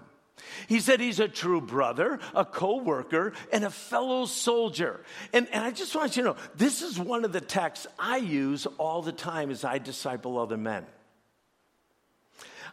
He 0.69 0.81
said 0.81 1.01
he's 1.01 1.21
a 1.21 1.29
true 1.29 1.61
brother, 1.61 2.21
a 2.35 2.45
co 2.45 2.77
worker, 2.77 3.33
and 3.53 3.65
a 3.65 3.71
fellow 3.71 4.27
soldier. 4.27 5.01
And, 5.33 5.49
and 5.53 5.65
I 5.65 5.71
just 5.71 5.95
want 5.95 6.17
you 6.17 6.23
to 6.23 6.29
know 6.31 6.37
this 6.55 6.83
is 6.83 6.99
one 6.99 7.25
of 7.25 7.33
the 7.33 7.41
texts 7.41 7.87
I 7.99 8.19
use 8.19 8.67
all 8.79 9.03
the 9.03 9.13
time 9.13 9.51
as 9.51 9.65
I 9.65 9.79
disciple 9.79 10.39
other 10.39 10.57
men. 10.57 10.87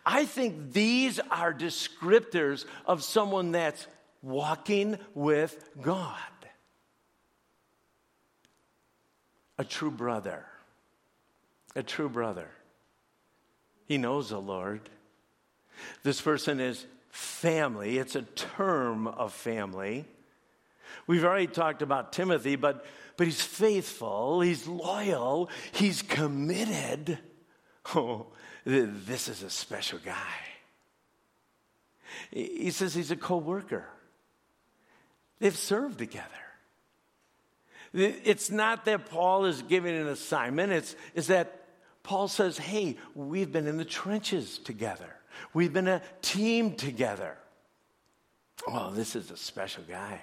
I 0.05 0.25
think 0.25 0.73
these 0.73 1.19
are 1.19 1.53
descriptors 1.53 2.65
of 2.85 3.03
someone 3.03 3.51
that's 3.51 3.85
walking 4.21 4.97
with 5.13 5.69
God. 5.81 6.17
A 9.57 9.63
true 9.63 9.91
brother. 9.91 10.45
A 11.75 11.83
true 11.83 12.09
brother. 12.09 12.47
He 13.85 13.97
knows 13.97 14.29
the 14.29 14.39
Lord. 14.39 14.81
This 16.03 16.21
person 16.21 16.59
is 16.59 16.85
family, 17.09 17.97
it's 17.97 18.15
a 18.15 18.21
term 18.21 19.07
of 19.07 19.33
family. 19.33 20.05
We've 21.07 21.23
already 21.23 21.47
talked 21.47 21.81
about 21.81 22.13
Timothy, 22.13 22.55
but, 22.55 22.85
but 23.17 23.27
he's 23.27 23.41
faithful, 23.41 24.41
he's 24.41 24.67
loyal, 24.67 25.49
he's 25.71 26.01
committed. 26.01 27.17
Oh, 27.95 28.27
this 28.65 29.27
is 29.27 29.43
a 29.43 29.49
special 29.49 29.99
guy. 29.99 30.15
He 32.29 32.71
says 32.71 32.93
he's 32.93 33.11
a 33.11 33.15
co 33.15 33.37
worker. 33.37 33.85
They've 35.39 35.55
served 35.55 35.97
together. 35.97 36.27
It's 37.93 38.49
not 38.49 38.85
that 38.85 39.09
Paul 39.09 39.45
is 39.45 39.61
giving 39.63 39.95
an 39.95 40.07
assignment, 40.07 40.71
it's, 40.71 40.95
it's 41.15 41.27
that 41.27 41.60
Paul 42.03 42.27
says, 42.27 42.57
hey, 42.57 42.97
we've 43.15 43.51
been 43.51 43.67
in 43.67 43.77
the 43.77 43.85
trenches 43.85 44.57
together, 44.57 45.15
we've 45.53 45.73
been 45.73 45.87
a 45.87 46.01
team 46.21 46.75
together. 46.75 47.37
Oh, 48.67 48.91
this 48.91 49.15
is 49.15 49.31
a 49.31 49.37
special 49.37 49.83
guy. 49.87 50.21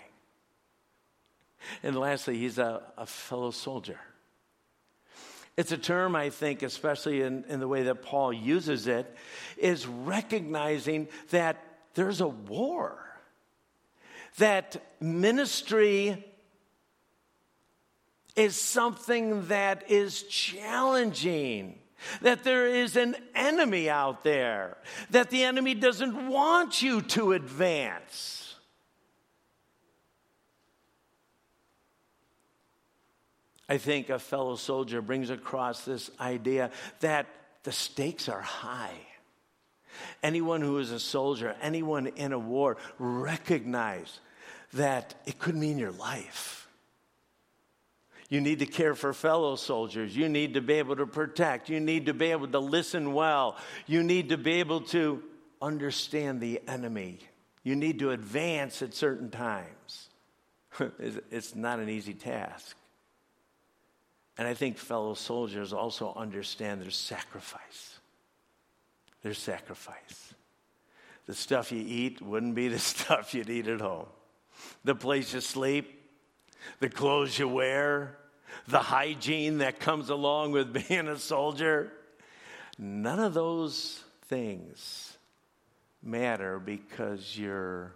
And 1.82 1.98
lastly, 1.98 2.38
he's 2.38 2.58
a, 2.58 2.82
a 2.96 3.04
fellow 3.06 3.50
soldier. 3.50 3.98
It's 5.56 5.72
a 5.72 5.78
term, 5.78 6.14
I 6.14 6.30
think, 6.30 6.62
especially 6.62 7.22
in, 7.22 7.44
in 7.48 7.58
the 7.58 7.66
way 7.66 7.82
that 7.84 8.02
Paul 8.02 8.32
uses 8.32 8.86
it, 8.86 9.12
is 9.56 9.88
recognizing 9.88 11.08
that 11.30 11.56
there's 11.94 12.20
a 12.20 12.28
war, 12.28 12.96
that 14.36 14.80
ministry 15.00 16.24
is 18.38 18.54
something 18.54 19.48
that 19.48 19.90
is 19.90 20.22
challenging. 20.22 21.78
That 22.22 22.44
there 22.44 22.68
is 22.68 22.94
an 22.94 23.16
enemy 23.34 23.90
out 23.90 24.22
there, 24.22 24.76
that 25.10 25.30
the 25.30 25.42
enemy 25.42 25.74
doesn't 25.74 26.28
want 26.28 26.80
you 26.80 27.02
to 27.02 27.32
advance. 27.32 28.54
I 33.68 33.78
think 33.78 34.08
a 34.08 34.20
fellow 34.20 34.54
soldier 34.54 35.02
brings 35.02 35.28
across 35.28 35.84
this 35.84 36.08
idea 36.20 36.70
that 37.00 37.26
the 37.64 37.72
stakes 37.72 38.28
are 38.28 38.40
high. 38.40 39.00
Anyone 40.22 40.62
who 40.62 40.78
is 40.78 40.92
a 40.92 41.00
soldier, 41.00 41.56
anyone 41.60 42.06
in 42.06 42.32
a 42.32 42.38
war, 42.38 42.76
recognize 43.00 44.20
that 44.74 45.14
it 45.26 45.40
could 45.40 45.56
mean 45.56 45.78
your 45.78 45.90
life. 45.90 46.57
You 48.28 48.40
need 48.42 48.58
to 48.58 48.66
care 48.66 48.94
for 48.94 49.12
fellow 49.12 49.56
soldiers. 49.56 50.14
You 50.14 50.28
need 50.28 50.54
to 50.54 50.60
be 50.60 50.74
able 50.74 50.96
to 50.96 51.06
protect. 51.06 51.70
You 51.70 51.80
need 51.80 52.06
to 52.06 52.14
be 52.14 52.30
able 52.30 52.48
to 52.48 52.58
listen 52.58 53.14
well. 53.14 53.56
You 53.86 54.02
need 54.02 54.28
to 54.28 54.36
be 54.36 54.54
able 54.54 54.82
to 54.82 55.22
understand 55.62 56.40
the 56.40 56.60
enemy. 56.68 57.20
You 57.62 57.74
need 57.74 58.00
to 58.00 58.10
advance 58.10 58.82
at 58.82 58.94
certain 58.94 59.30
times. 59.30 60.10
it's 60.98 61.54
not 61.54 61.78
an 61.78 61.88
easy 61.88 62.14
task. 62.14 62.76
And 64.36 64.46
I 64.46 64.54
think 64.54 64.78
fellow 64.78 65.14
soldiers 65.14 65.72
also 65.72 66.14
understand 66.14 66.82
their 66.82 66.90
sacrifice. 66.90 67.98
Their 69.22 69.34
sacrifice. 69.34 70.34
The 71.26 71.34
stuff 71.34 71.72
you 71.72 71.82
eat 71.84 72.22
wouldn't 72.22 72.54
be 72.54 72.68
the 72.68 72.78
stuff 72.78 73.34
you'd 73.34 73.50
eat 73.50 73.68
at 73.68 73.80
home. 73.80 74.06
The 74.84 74.94
place 74.94 75.32
you 75.32 75.40
sleep, 75.40 75.97
the 76.80 76.88
clothes 76.88 77.38
you 77.38 77.48
wear, 77.48 78.18
the 78.66 78.78
hygiene 78.78 79.58
that 79.58 79.80
comes 79.80 80.10
along 80.10 80.52
with 80.52 80.72
being 80.88 81.08
a 81.08 81.18
soldier. 81.18 81.92
None 82.78 83.18
of 83.18 83.34
those 83.34 84.02
things 84.28 85.16
matter 86.02 86.58
because 86.58 87.36
you're 87.36 87.92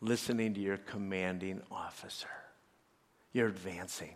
listening 0.00 0.54
to 0.54 0.60
your 0.60 0.78
commanding 0.78 1.60
officer. 1.70 2.28
You're 3.32 3.48
advancing. 3.48 4.14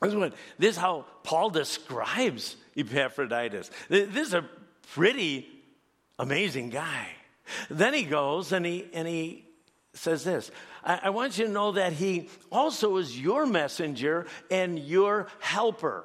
This 0.00 0.10
is, 0.10 0.16
what, 0.16 0.34
this 0.58 0.70
is 0.70 0.76
how 0.76 1.04
Paul 1.22 1.50
describes 1.50 2.56
Epaphroditus. 2.76 3.70
This 3.88 4.28
is 4.28 4.34
a 4.34 4.48
pretty 4.92 5.48
amazing 6.18 6.70
guy. 6.70 7.08
Then 7.70 7.94
he 7.94 8.04
goes 8.04 8.52
and 8.52 8.64
he, 8.64 8.88
and 8.92 9.06
he 9.06 9.44
says 9.94 10.24
this 10.24 10.50
I, 10.84 11.00
I 11.04 11.10
want 11.10 11.38
you 11.38 11.46
to 11.46 11.52
know 11.52 11.72
that 11.72 11.92
he 11.92 12.28
also 12.50 12.96
is 12.96 13.18
your 13.18 13.46
messenger 13.46 14.26
and 14.50 14.78
your 14.78 15.28
helper 15.40 16.04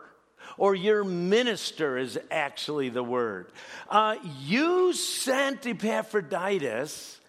or 0.58 0.76
your 0.76 1.04
minister 1.04 1.98
is 1.98 2.20
actually 2.32 2.90
the 2.90 3.04
word. 3.04 3.52
Uh, 3.90 4.16
you 4.42 4.94
sent 4.94 5.66
Epaphroditus, 5.66 7.20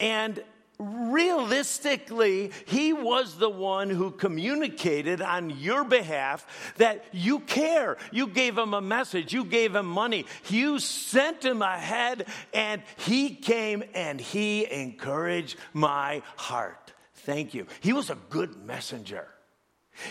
and 0.00 0.42
realistically, 0.82 2.52
he 2.66 2.92
was 2.92 3.36
the 3.36 3.50
one 3.50 3.90
who 3.90 4.10
communicated 4.10 5.20
on 5.20 5.50
your 5.50 5.84
behalf 5.84 6.74
that 6.76 7.04
you 7.12 7.40
care. 7.40 7.96
You 8.10 8.26
gave 8.26 8.58
him 8.58 8.74
a 8.74 8.80
message, 8.80 9.32
you 9.32 9.44
gave 9.44 9.74
him 9.74 9.86
money, 9.86 10.26
you 10.48 10.78
sent 10.78 11.44
him 11.44 11.62
ahead, 11.62 12.26
and 12.52 12.82
he 12.96 13.34
came 13.34 13.82
and 13.94 14.20
he 14.20 14.70
encouraged 14.70 15.56
my 15.72 16.22
heart. 16.36 16.92
Thank 17.14 17.54
you. 17.54 17.66
He 17.80 17.92
was 17.92 18.10
a 18.10 18.18
good 18.30 18.64
messenger. 18.64 19.28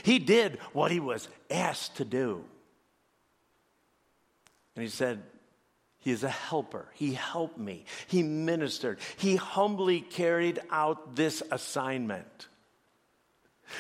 He 0.04 0.20
did 0.20 0.60
what 0.74 0.92
he 0.92 1.00
was 1.00 1.28
asked 1.50 1.98
to 1.98 2.06
do. 2.06 2.46
And 4.76 4.84
he 4.84 4.90
said, 4.90 5.22
he 6.02 6.12
is 6.12 6.24
a 6.24 6.30
helper. 6.30 6.88
He 6.94 7.14
helped 7.14 7.60
me. 7.60 7.86
He 8.08 8.24
ministered. 8.24 9.00
He 9.18 9.36
humbly 9.36 10.02
carried 10.02 10.60
out 10.72 11.16
this 11.16 11.44
assignment. 11.52 12.48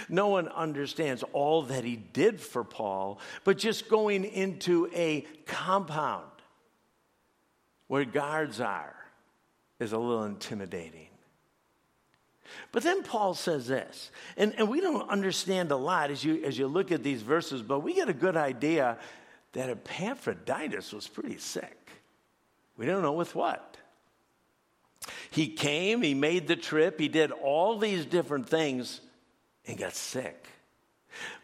No 0.07 0.27
one 0.27 0.47
understands 0.47 1.23
all 1.33 1.63
that 1.63 1.83
he 1.83 1.95
did 1.95 2.39
for 2.39 2.63
Paul, 2.63 3.19
but 3.43 3.57
just 3.57 3.89
going 3.89 4.23
into 4.23 4.89
a 4.93 5.25
compound 5.45 6.31
where 7.87 8.05
guards 8.05 8.61
are 8.61 8.95
is 9.79 9.91
a 9.91 9.97
little 9.97 10.23
intimidating. 10.23 11.07
But 12.71 12.83
then 12.83 13.01
Paul 13.01 13.33
says 13.33 13.67
this, 13.67 14.11
and, 14.37 14.53
and 14.57 14.69
we 14.69 14.79
don't 14.79 15.09
understand 15.09 15.71
a 15.71 15.75
lot 15.75 16.11
as 16.11 16.23
you, 16.23 16.43
as 16.45 16.57
you 16.57 16.67
look 16.67 16.91
at 16.91 17.01
these 17.01 17.23
verses, 17.23 17.61
but 17.63 17.79
we 17.79 17.95
get 17.95 18.09
a 18.09 18.13
good 18.13 18.37
idea 18.37 18.97
that 19.53 19.69
Epaphroditus 19.69 20.93
was 20.93 21.07
pretty 21.07 21.37
sick. 21.37 21.80
We 22.81 22.87
don't 22.87 23.03
know 23.03 23.13
with 23.13 23.35
what. 23.35 23.77
He 25.29 25.49
came, 25.49 26.01
he 26.01 26.15
made 26.15 26.47
the 26.47 26.55
trip, 26.55 26.99
he 26.99 27.09
did 27.09 27.31
all 27.31 27.77
these 27.77 28.07
different 28.07 28.49
things 28.49 29.01
and 29.67 29.77
got 29.77 29.93
sick. 29.93 30.47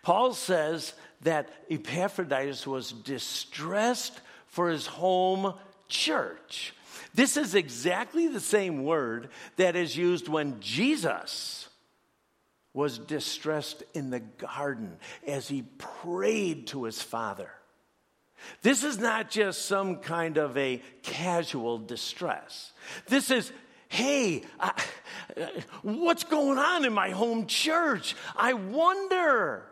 Paul 0.01 0.33
says 0.33 0.95
that 1.21 1.49
Epaphroditus 1.69 2.65
was 2.65 2.91
distressed 2.91 4.19
for 4.47 4.69
his 4.69 4.87
home 4.87 5.53
church. 5.87 6.73
This 7.13 7.37
is 7.37 7.53
exactly 7.53 8.27
the 8.27 8.39
same 8.39 8.83
word 8.83 9.29
that 9.57 9.75
is 9.75 9.95
used 9.95 10.27
when 10.27 10.59
Jesus 10.59 11.69
was 12.73 12.97
distressed 12.97 13.83
in 13.93 14.09
the 14.09 14.21
garden 14.21 14.97
as 15.27 15.47
he 15.47 15.61
prayed 15.77 16.65
to 16.69 16.85
his 16.85 16.99
Father. 16.99 17.51
This 18.61 18.83
is 18.83 18.97
not 18.97 19.29
just 19.29 19.65
some 19.65 19.97
kind 19.97 20.37
of 20.37 20.57
a 20.57 20.81
casual 21.03 21.77
distress. 21.77 22.71
This 23.07 23.31
is, 23.31 23.51
hey, 23.89 24.43
I, 24.59 24.73
what's 25.81 26.23
going 26.23 26.57
on 26.57 26.85
in 26.85 26.93
my 26.93 27.09
home 27.09 27.47
church? 27.47 28.15
I 28.35 28.53
wonder. 28.53 29.63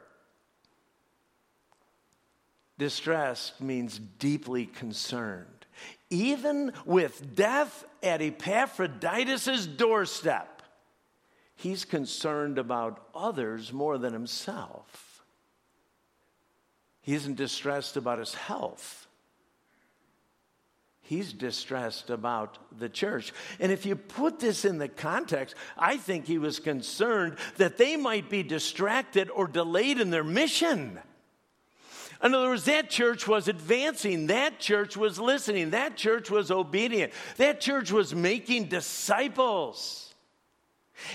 Distress 2.77 3.53
means 3.59 3.99
deeply 4.19 4.65
concerned. 4.65 5.47
Even 6.09 6.73
with 6.85 7.35
death 7.35 7.85
at 8.03 8.21
Epaphroditus' 8.21 9.65
doorstep, 9.65 10.61
he's 11.55 11.85
concerned 11.85 12.57
about 12.57 13.07
others 13.15 13.71
more 13.73 13.97
than 13.97 14.13
himself. 14.13 15.04
He 17.05 17.13
isn't 17.13 17.35
distressed 17.35 17.97
about 17.97 18.17
his 18.17 18.33
health. 18.33 19.05
He's 21.01 21.33
distressed 21.33 22.09
about 22.09 22.57
the 22.79 22.89
church. 22.89 23.31
And 23.59 23.71
if 23.71 23.85
you 23.85 23.95
put 23.95 24.39
this 24.39 24.65
in 24.65 24.79
the 24.79 24.87
context, 24.87 25.53
I 25.77 25.97
think 25.97 26.25
he 26.25 26.39
was 26.39 26.57
concerned 26.57 27.37
that 27.57 27.77
they 27.77 27.95
might 27.95 28.27
be 28.27 28.41
distracted 28.41 29.29
or 29.29 29.47
delayed 29.47 29.99
in 29.99 30.09
their 30.09 30.23
mission. 30.23 30.99
In 32.23 32.33
other 32.33 32.47
words, 32.47 32.65
that 32.65 32.89
church 32.89 33.27
was 33.27 33.47
advancing. 33.47 34.25
That 34.25 34.59
church 34.59 34.97
was 34.97 35.19
listening. 35.19 35.69
That 35.69 35.97
church 35.97 36.31
was 36.31 36.49
obedient. 36.49 37.13
That 37.37 37.61
church 37.61 37.91
was 37.91 38.15
making 38.15 38.69
disciples. 38.69 40.14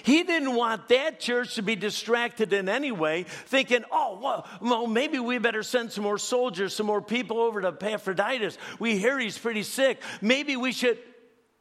He 0.03 0.23
didn't 0.23 0.55
want 0.55 0.89
that 0.89 1.21
church 1.21 1.55
to 1.55 1.63
be 1.63 1.75
distracted 1.75 2.53
in 2.53 2.69
any 2.69 2.93
way, 2.93 3.25
thinking, 3.25 3.85
oh, 3.91 4.19
well, 4.23 4.47
well, 4.61 4.87
maybe 4.87 5.19
we 5.19 5.39
better 5.39 5.63
send 5.63 5.93
some 5.93 6.05
more 6.05 6.19
soldiers, 6.19 6.75
some 6.75 6.87
more 6.87 7.01
people 7.01 7.39
over 7.41 7.61
to 7.63 7.69
Epaphroditus. 7.69 8.59
We 8.79 8.99
hear 8.99 9.19
he's 9.19 9.39
pretty 9.39 9.63
sick. 9.63 10.01
Maybe 10.21 10.57
we 10.57 10.73
should. 10.73 10.99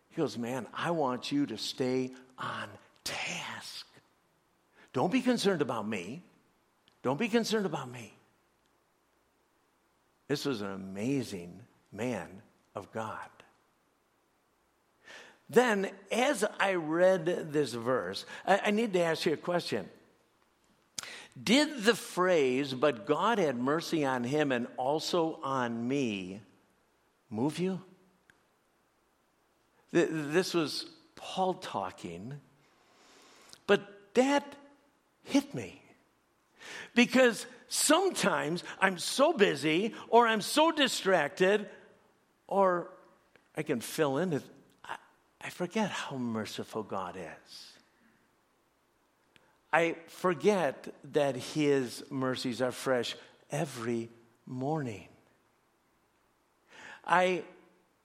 He 0.09 0.15
goes, 0.17 0.37
man, 0.37 0.67
I 0.73 0.91
want 0.91 1.31
you 1.31 1.45
to 1.47 1.57
stay 1.57 2.11
on 2.37 2.69
task. 3.03 3.85
Don't 4.91 5.11
be 5.11 5.21
concerned 5.21 5.61
about 5.61 5.87
me. 5.87 6.23
Don't 7.03 7.19
be 7.19 7.29
concerned 7.29 7.65
about 7.65 7.89
me. 7.89 8.13
This 10.27 10.45
was 10.45 10.61
an 10.61 10.71
amazing 10.71 11.59
man 11.91 12.27
of 12.75 12.91
God. 12.91 13.29
Then, 15.49 15.89
as 16.11 16.45
I 16.59 16.75
read 16.75 17.51
this 17.51 17.73
verse, 17.73 18.25
I, 18.45 18.61
I 18.65 18.71
need 18.71 18.93
to 18.93 19.01
ask 19.01 19.25
you 19.25 19.33
a 19.33 19.37
question. 19.37 19.89
Did 21.41 21.83
the 21.83 21.95
phrase, 21.95 22.73
but 22.73 23.05
God 23.05 23.39
had 23.39 23.57
mercy 23.57 24.05
on 24.05 24.23
him 24.23 24.51
and 24.51 24.67
also 24.77 25.39
on 25.43 25.87
me, 25.87 26.41
move 27.29 27.59
you? 27.59 27.81
This 29.91 30.53
was 30.53 30.85
Paul 31.15 31.55
talking, 31.55 32.35
but 33.65 33.81
that 34.13 34.55
hit 35.23 35.55
me. 35.55 35.81
Because 36.93 37.47
sometimes 37.69 38.63
I'm 38.79 38.97
so 38.99 39.33
busy, 39.33 39.95
or 40.09 40.27
I'm 40.27 40.41
so 40.41 40.71
distracted, 40.71 41.67
or 42.47 42.91
I 43.55 43.63
can 43.63 43.79
fill 43.79 44.17
in 44.17 44.33
I 45.41 45.49
forget 45.49 45.89
how 45.89 46.17
merciful 46.17 46.83
God 46.83 47.15
is. 47.15 47.73
I 49.71 49.95
forget 50.07 50.93
that 51.13 51.35
His 51.35 52.03
mercies 52.09 52.61
are 52.61 52.71
fresh 52.71 53.15
every 53.51 54.09
morning. 54.45 55.07
I 57.05 57.43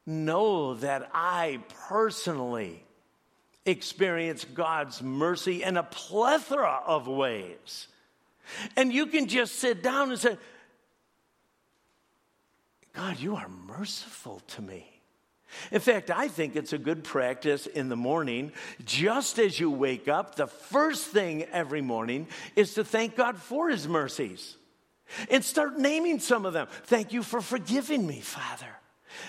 know 0.06 0.74
that 0.74 1.10
I 1.12 1.60
personally 1.88 2.84
experience 3.66 4.44
God's 4.44 5.02
mercy 5.02 5.62
in 5.62 5.76
a 5.76 5.82
plethora 5.82 6.80
of 6.86 7.08
ways. 7.08 7.88
And 8.76 8.92
you 8.92 9.06
can 9.06 9.26
just 9.26 9.56
sit 9.56 9.82
down 9.82 10.10
and 10.10 10.18
say, 10.18 10.36
God, 12.92 13.18
you 13.18 13.36
are 13.36 13.48
merciful 13.48 14.40
to 14.48 14.62
me. 14.62 14.93
In 15.70 15.80
fact, 15.80 16.10
I 16.10 16.28
think 16.28 16.56
it's 16.56 16.72
a 16.72 16.78
good 16.78 17.04
practice 17.04 17.66
in 17.66 17.88
the 17.88 17.96
morning, 17.96 18.52
just 18.84 19.38
as 19.38 19.58
you 19.58 19.70
wake 19.70 20.08
up, 20.08 20.34
the 20.34 20.46
first 20.46 21.08
thing 21.08 21.44
every 21.44 21.82
morning 21.82 22.28
is 22.56 22.74
to 22.74 22.84
thank 22.84 23.16
God 23.16 23.38
for 23.38 23.68
His 23.68 23.88
mercies 23.88 24.56
and 25.30 25.44
start 25.44 25.78
naming 25.78 26.20
some 26.20 26.46
of 26.46 26.52
them. 26.52 26.68
Thank 26.84 27.12
you 27.12 27.22
for 27.22 27.40
forgiving 27.40 28.06
me, 28.06 28.20
Father. 28.20 28.66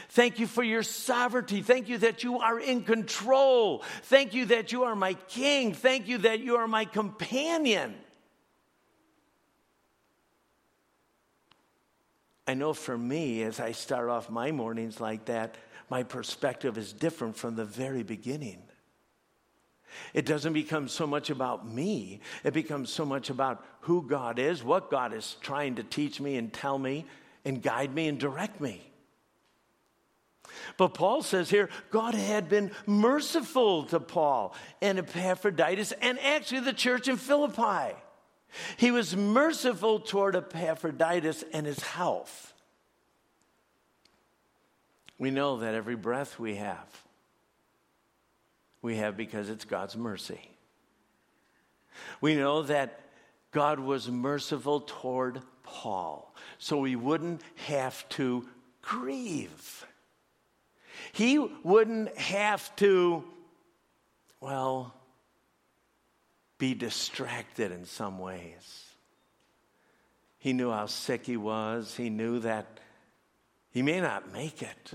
Thank 0.09 0.39
you 0.39 0.47
for 0.47 0.63
your 0.63 0.83
sovereignty. 0.83 1.61
Thank 1.61 1.89
you 1.89 1.99
that 1.99 2.23
you 2.23 2.39
are 2.39 2.59
in 2.59 2.83
control. 2.83 3.83
Thank 4.03 4.33
you 4.33 4.45
that 4.45 4.71
you 4.71 4.83
are 4.83 4.95
my 4.95 5.13
king. 5.13 5.73
Thank 5.73 6.07
you 6.07 6.19
that 6.19 6.39
you 6.39 6.55
are 6.55 6.67
my 6.67 6.85
companion. 6.85 7.93
I 12.47 12.53
know 12.53 12.73
for 12.73 12.97
me, 12.97 13.41
as 13.43 13.59
I 13.59 13.71
start 13.71 14.09
off 14.09 14.29
my 14.29 14.51
mornings 14.51 14.99
like 14.99 15.25
that, 15.25 15.55
my 15.89 16.03
perspective 16.03 16.77
is 16.77 16.93
different 16.93 17.35
from 17.37 17.55
the 17.55 17.65
very 17.65 18.03
beginning. 18.03 18.61
It 20.13 20.25
doesn't 20.25 20.53
become 20.53 20.87
so 20.87 21.07
much 21.07 21.29
about 21.29 21.67
me, 21.67 22.19
it 22.43 22.53
becomes 22.53 22.89
so 22.89 23.05
much 23.05 23.29
about 23.29 23.63
who 23.81 24.01
God 24.07 24.39
is, 24.39 24.63
what 24.63 24.91
God 24.91 25.13
is 25.13 25.37
trying 25.41 25.75
to 25.75 25.83
teach 25.83 26.19
me 26.19 26.37
and 26.37 26.51
tell 26.51 26.77
me 26.77 27.05
and 27.45 27.61
guide 27.61 27.93
me 27.93 28.07
and 28.07 28.19
direct 28.19 28.59
me. 28.59 28.81
But 30.77 30.93
Paul 30.93 31.21
says 31.21 31.49
here, 31.49 31.69
God 31.91 32.13
had 32.13 32.49
been 32.49 32.71
merciful 32.85 33.83
to 33.85 33.99
Paul 33.99 34.55
and 34.81 34.99
Epaphroditus 34.99 35.91
and 35.93 36.19
actually 36.19 36.61
the 36.61 36.73
church 36.73 37.07
in 37.07 37.17
Philippi. 37.17 37.95
He 38.77 38.91
was 38.91 39.15
merciful 39.15 39.99
toward 39.99 40.35
Epaphroditus 40.35 41.43
and 41.51 41.65
his 41.65 41.79
health. 41.79 42.53
We 45.17 45.31
know 45.31 45.57
that 45.57 45.73
every 45.73 45.95
breath 45.95 46.39
we 46.39 46.55
have, 46.55 47.03
we 48.81 48.97
have 48.97 49.15
because 49.15 49.49
it's 49.49 49.65
God's 49.65 49.95
mercy. 49.95 50.49
We 52.19 52.35
know 52.35 52.63
that 52.63 52.99
God 53.51 53.79
was 53.79 54.09
merciful 54.09 54.81
toward 54.81 55.41
Paul, 55.63 56.33
so 56.57 56.83
he 56.83 56.95
wouldn't 56.95 57.41
have 57.55 58.07
to 58.09 58.45
grieve. 58.81 59.85
He 61.13 61.39
wouldn't 61.39 62.15
have 62.17 62.75
to, 62.77 63.23
well, 64.41 64.93
be 66.57 66.73
distracted 66.73 67.71
in 67.71 67.85
some 67.85 68.19
ways. 68.19 68.83
He 70.37 70.53
knew 70.53 70.71
how 70.71 70.85
sick 70.85 71.25
he 71.25 71.37
was. 71.37 71.95
He 71.95 72.09
knew 72.09 72.39
that 72.39 72.79
he 73.71 73.81
may 73.81 73.99
not 73.99 74.31
make 74.31 74.61
it. 74.61 74.93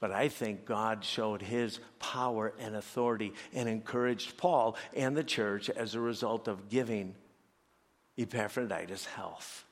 But 0.00 0.12
I 0.12 0.28
think 0.28 0.64
God 0.64 1.04
showed 1.04 1.42
his 1.42 1.80
power 1.98 2.52
and 2.58 2.76
authority 2.76 3.32
and 3.52 3.68
encouraged 3.68 4.36
Paul 4.36 4.76
and 4.94 5.16
the 5.16 5.24
church 5.24 5.68
as 5.70 5.94
a 5.94 6.00
result 6.00 6.46
of 6.46 6.68
giving 6.68 7.14
Epaphroditus 8.16 9.06
health. 9.06 9.64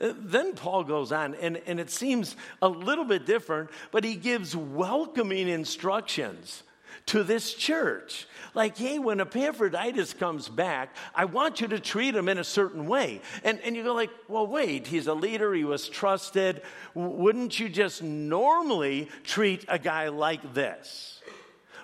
Uh, 0.00 0.12
then 0.16 0.54
Paul 0.54 0.84
goes 0.84 1.12
on, 1.12 1.34
and, 1.36 1.60
and 1.66 1.78
it 1.78 1.90
seems 1.90 2.36
a 2.60 2.68
little 2.68 3.04
bit 3.04 3.26
different, 3.26 3.70
but 3.90 4.04
he 4.04 4.16
gives 4.16 4.56
welcoming 4.56 5.48
instructions 5.48 6.62
to 7.06 7.22
this 7.22 7.54
church. 7.54 8.26
Like, 8.54 8.76
hey, 8.76 8.98
when 8.98 9.20
Epaphroditus 9.20 10.14
comes 10.14 10.48
back, 10.48 10.94
I 11.14 11.24
want 11.24 11.60
you 11.60 11.68
to 11.68 11.80
treat 11.80 12.14
him 12.14 12.28
in 12.28 12.38
a 12.38 12.44
certain 12.44 12.86
way. 12.86 13.20
And, 13.44 13.60
and 13.60 13.74
you 13.74 13.82
go 13.82 13.94
like, 13.94 14.10
well, 14.28 14.46
wait, 14.46 14.86
he's 14.86 15.06
a 15.06 15.14
leader, 15.14 15.54
he 15.54 15.64
was 15.64 15.88
trusted. 15.88 16.62
Wouldn't 16.94 17.58
you 17.58 17.68
just 17.68 18.02
normally 18.02 19.08
treat 19.24 19.64
a 19.68 19.78
guy 19.78 20.08
like 20.08 20.54
this? 20.54 21.20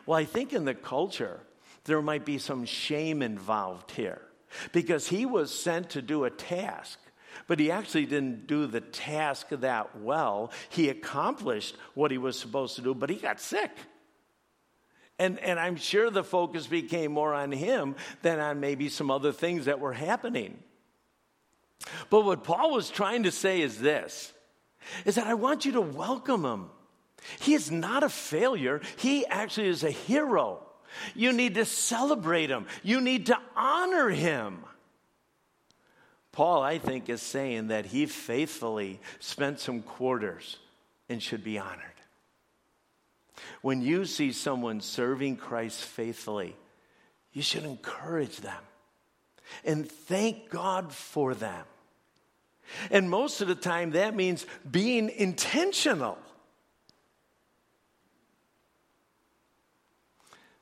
Well, 0.06 0.18
I 0.18 0.24
think 0.24 0.52
in 0.52 0.64
the 0.64 0.74
culture, 0.74 1.40
there 1.84 2.02
might 2.02 2.24
be 2.24 2.38
some 2.38 2.64
shame 2.64 3.22
involved 3.22 3.92
here 3.92 4.22
because 4.72 5.08
he 5.08 5.26
was 5.26 5.52
sent 5.52 5.90
to 5.90 6.02
do 6.02 6.24
a 6.24 6.30
task 6.30 6.98
but 7.46 7.58
he 7.58 7.70
actually 7.70 8.06
didn't 8.06 8.46
do 8.46 8.66
the 8.66 8.80
task 8.80 9.48
that 9.50 9.98
well. 10.00 10.52
He 10.68 10.88
accomplished 10.88 11.76
what 11.94 12.10
he 12.10 12.18
was 12.18 12.38
supposed 12.38 12.76
to 12.76 12.82
do, 12.82 12.94
but 12.94 13.10
he 13.10 13.16
got 13.16 13.40
sick. 13.40 13.70
And, 15.18 15.38
and 15.40 15.58
I'm 15.58 15.76
sure 15.76 16.10
the 16.10 16.22
focus 16.22 16.66
became 16.66 17.12
more 17.12 17.34
on 17.34 17.50
him 17.50 17.96
than 18.22 18.38
on 18.38 18.60
maybe 18.60 18.88
some 18.88 19.10
other 19.10 19.32
things 19.32 19.64
that 19.64 19.80
were 19.80 19.92
happening. 19.92 20.58
But 22.10 22.24
what 22.24 22.44
Paul 22.44 22.72
was 22.72 22.90
trying 22.90 23.24
to 23.24 23.30
say 23.30 23.60
is 23.60 23.80
this 23.80 24.32
is 25.04 25.16
that 25.16 25.26
I 25.26 25.34
want 25.34 25.64
you 25.64 25.72
to 25.72 25.80
welcome 25.80 26.44
him. 26.44 26.70
He 27.40 27.54
is 27.54 27.70
not 27.70 28.02
a 28.02 28.08
failure, 28.08 28.80
he 28.96 29.26
actually 29.26 29.68
is 29.68 29.84
a 29.84 29.90
hero. 29.90 30.64
You 31.14 31.32
need 31.32 31.56
to 31.56 31.64
celebrate 31.64 32.48
him, 32.48 32.66
you 32.82 33.00
need 33.00 33.26
to 33.26 33.38
honor 33.56 34.08
him. 34.08 34.64
Paul, 36.32 36.62
I 36.62 36.78
think, 36.78 37.08
is 37.08 37.20
saying 37.20 37.68
that 37.68 37.86
he 37.86 38.06
faithfully 38.06 39.00
spent 39.18 39.58
some 39.58 39.82
quarters 39.82 40.58
and 41.08 41.20
should 41.20 41.42
be 41.42 41.58
honored. 41.58 41.97
When 43.62 43.82
you 43.82 44.04
see 44.04 44.32
someone 44.32 44.80
serving 44.80 45.36
Christ 45.36 45.82
faithfully, 45.82 46.56
you 47.32 47.42
should 47.42 47.64
encourage 47.64 48.38
them 48.38 48.62
and 49.64 49.90
thank 49.90 50.50
God 50.50 50.92
for 50.92 51.34
them. 51.34 51.64
And 52.90 53.08
most 53.08 53.40
of 53.40 53.48
the 53.48 53.54
time, 53.54 53.92
that 53.92 54.14
means 54.14 54.44
being 54.70 55.08
intentional. 55.08 56.18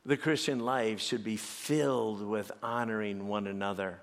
The 0.05 0.17
Christian 0.17 0.61
life 0.61 1.01
should 1.01 1.25
be 1.25 1.37
filled 1.37 2.23
with 2.23 2.53
honoring 2.63 3.27
one 3.27 3.49
another. 3.49 4.01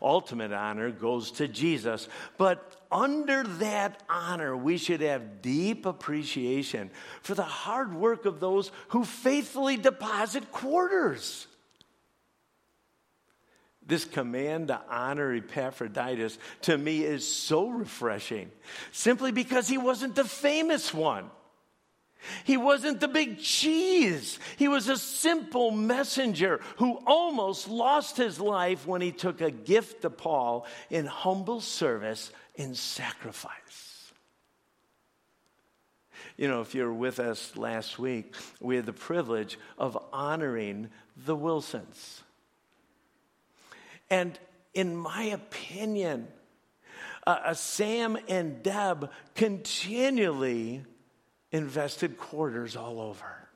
Ultimate 0.00 0.52
honor 0.52 0.90
goes 0.90 1.30
to 1.32 1.48
Jesus. 1.48 2.08
But 2.36 2.76
under 2.90 3.42
that 3.44 4.02
honor, 4.08 4.56
we 4.56 4.78
should 4.78 5.00
have 5.00 5.42
deep 5.42 5.86
appreciation 5.86 6.90
for 7.22 7.34
the 7.34 7.42
hard 7.42 7.94
work 7.94 8.24
of 8.24 8.40
those 8.40 8.70
who 8.88 9.04
faithfully 9.04 9.76
deposit 9.76 10.50
quarters. 10.52 11.46
this 13.88 14.04
command 14.04 14.68
to 14.68 14.80
honor 14.90 15.32
Epaphroditus 15.32 16.38
to 16.60 16.76
me 16.76 17.02
is 17.02 17.26
so 17.26 17.70
refreshing 17.70 18.50
simply 18.92 19.32
because 19.32 19.66
he 19.66 19.78
wasn't 19.78 20.14
the 20.14 20.24
famous 20.24 20.92
one. 20.92 21.30
He 22.44 22.56
wasn't 22.56 23.00
the 23.00 23.08
big 23.08 23.38
cheese. 23.38 24.38
He 24.56 24.68
was 24.68 24.88
a 24.88 24.96
simple 24.96 25.70
messenger 25.70 26.60
who 26.76 27.00
almost 27.06 27.68
lost 27.68 28.16
his 28.16 28.40
life 28.40 28.86
when 28.86 29.00
he 29.00 29.12
took 29.12 29.40
a 29.40 29.50
gift 29.50 30.02
to 30.02 30.10
Paul 30.10 30.66
in 30.90 31.06
humble 31.06 31.60
service 31.60 32.32
in 32.54 32.74
sacrifice. 32.74 34.12
You 36.36 36.48
know, 36.48 36.60
if 36.60 36.74
you 36.74 36.84
were 36.84 36.94
with 36.94 37.18
us 37.18 37.56
last 37.56 37.98
week, 37.98 38.34
we 38.60 38.76
had 38.76 38.86
the 38.86 38.92
privilege 38.92 39.58
of 39.76 39.98
honoring 40.12 40.90
the 41.16 41.34
Wilsons. 41.34 42.22
And 44.10 44.38
in 44.72 44.96
my 44.96 45.24
opinion, 45.24 46.28
uh, 47.26 47.54
Sam 47.54 48.16
and 48.28 48.62
Deb 48.62 49.10
continually 49.34 50.84
invested 51.52 52.18
quarters 52.18 52.76
all 52.76 53.00
over. 53.00 53.48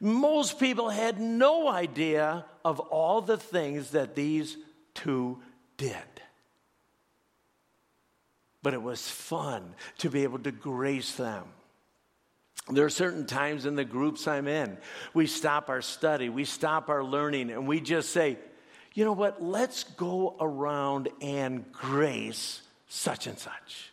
Most 0.00 0.58
people 0.58 0.90
had 0.90 1.18
no 1.20 1.68
idea 1.68 2.44
of 2.64 2.80
all 2.80 3.20
the 3.22 3.38
things 3.38 3.92
that 3.92 4.14
these 4.14 4.56
two 4.94 5.38
did. 5.76 5.94
But 8.62 8.74
it 8.74 8.82
was 8.82 9.08
fun 9.08 9.74
to 9.98 10.10
be 10.10 10.24
able 10.24 10.40
to 10.40 10.50
grace 10.50 11.14
them. 11.14 11.44
There 12.68 12.84
are 12.84 12.90
certain 12.90 13.26
times 13.26 13.64
in 13.64 13.76
the 13.76 13.84
groups 13.84 14.26
I'm 14.26 14.48
in, 14.48 14.76
we 15.14 15.28
stop 15.28 15.70
our 15.70 15.82
study, 15.82 16.28
we 16.28 16.44
stop 16.44 16.88
our 16.88 17.04
learning, 17.04 17.50
and 17.50 17.68
we 17.68 17.80
just 17.80 18.10
say, 18.10 18.38
you 18.92 19.04
know 19.04 19.12
what, 19.12 19.40
let's 19.40 19.84
go 19.84 20.34
around 20.40 21.08
and 21.20 21.70
grace 21.70 22.60
such 22.88 23.28
and 23.28 23.38
such. 23.38 23.92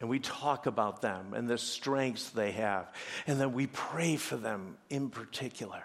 And 0.00 0.08
we 0.08 0.20
talk 0.20 0.66
about 0.66 1.02
them 1.02 1.34
and 1.34 1.48
the 1.48 1.58
strengths 1.58 2.30
they 2.30 2.52
have. 2.52 2.92
And 3.26 3.40
then 3.40 3.52
we 3.52 3.66
pray 3.66 4.16
for 4.16 4.36
them 4.36 4.76
in 4.90 5.10
particular. 5.10 5.82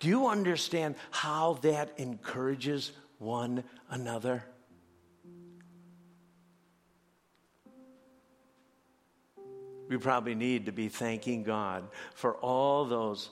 Do 0.00 0.08
you 0.08 0.28
understand 0.28 0.94
how 1.10 1.54
that 1.62 1.98
encourages 1.98 2.92
one 3.18 3.64
another? 3.90 4.44
We 9.88 9.98
probably 9.98 10.34
need 10.34 10.66
to 10.66 10.72
be 10.72 10.88
thanking 10.88 11.42
God 11.42 11.84
for 12.14 12.34
all 12.36 12.86
those 12.86 13.28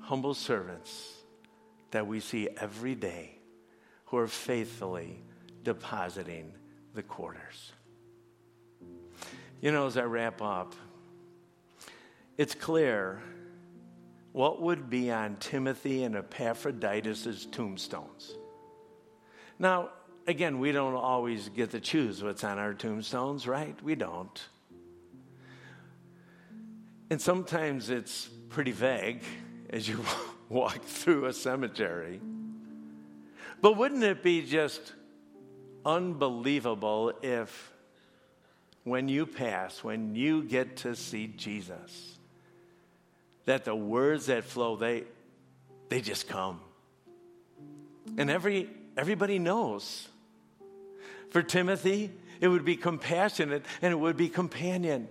humble 0.00 0.34
servants 0.34 1.12
that 1.90 2.06
we 2.06 2.20
see 2.20 2.48
every 2.58 2.94
day 2.94 3.38
who 4.06 4.16
are 4.16 4.26
faithfully 4.26 5.22
depositing 5.62 6.52
the 6.94 7.02
quarters. 7.02 7.72
You 9.60 9.72
know, 9.72 9.86
as 9.86 9.98
I 9.98 10.04
wrap 10.04 10.40
up, 10.40 10.74
it's 12.38 12.54
clear 12.54 13.20
what 14.32 14.62
would 14.62 14.88
be 14.88 15.10
on 15.10 15.36
Timothy 15.36 16.04
and 16.04 16.16
Epaphroditus' 16.16 17.44
tombstones. 17.44 18.32
Now, 19.58 19.90
again, 20.26 20.60
we 20.60 20.72
don't 20.72 20.94
always 20.94 21.50
get 21.50 21.72
to 21.72 21.80
choose 21.80 22.22
what's 22.22 22.42
on 22.42 22.58
our 22.58 22.72
tombstones, 22.72 23.46
right? 23.46 23.76
We 23.82 23.96
don't. 23.96 24.42
And 27.10 27.20
sometimes 27.20 27.90
it's 27.90 28.30
pretty 28.48 28.72
vague 28.72 29.22
as 29.68 29.86
you 29.86 30.02
walk 30.48 30.82
through 30.84 31.26
a 31.26 31.34
cemetery. 31.34 32.20
But 33.60 33.76
wouldn't 33.76 34.04
it 34.04 34.22
be 34.22 34.40
just 34.40 34.94
unbelievable 35.84 37.12
if 37.20 37.72
when 38.84 39.08
you 39.08 39.26
pass, 39.26 39.84
when 39.84 40.14
you 40.14 40.42
get 40.42 40.78
to 40.78 40.96
see 40.96 41.26
Jesus, 41.26 42.18
that 43.44 43.64
the 43.64 43.74
words 43.74 44.26
that 44.26 44.44
flow, 44.44 44.76
they, 44.76 45.04
they 45.88 46.00
just 46.00 46.28
come. 46.28 46.60
And 48.16 48.30
every, 48.30 48.68
everybody 48.96 49.38
knows. 49.38 50.08
For 51.30 51.42
Timothy, 51.42 52.10
it 52.40 52.48
would 52.48 52.64
be 52.64 52.76
compassionate 52.76 53.64
and 53.82 53.92
it 53.92 53.96
would 53.96 54.16
be 54.16 54.28
companion. 54.28 55.08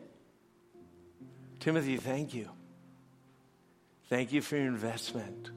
Timothy, 1.60 1.98
thank 1.98 2.34
you. 2.34 2.50
Thank 4.10 4.34
you 4.34 4.42
for 4.42 4.58
your 4.58 4.66
investment. 4.66 5.52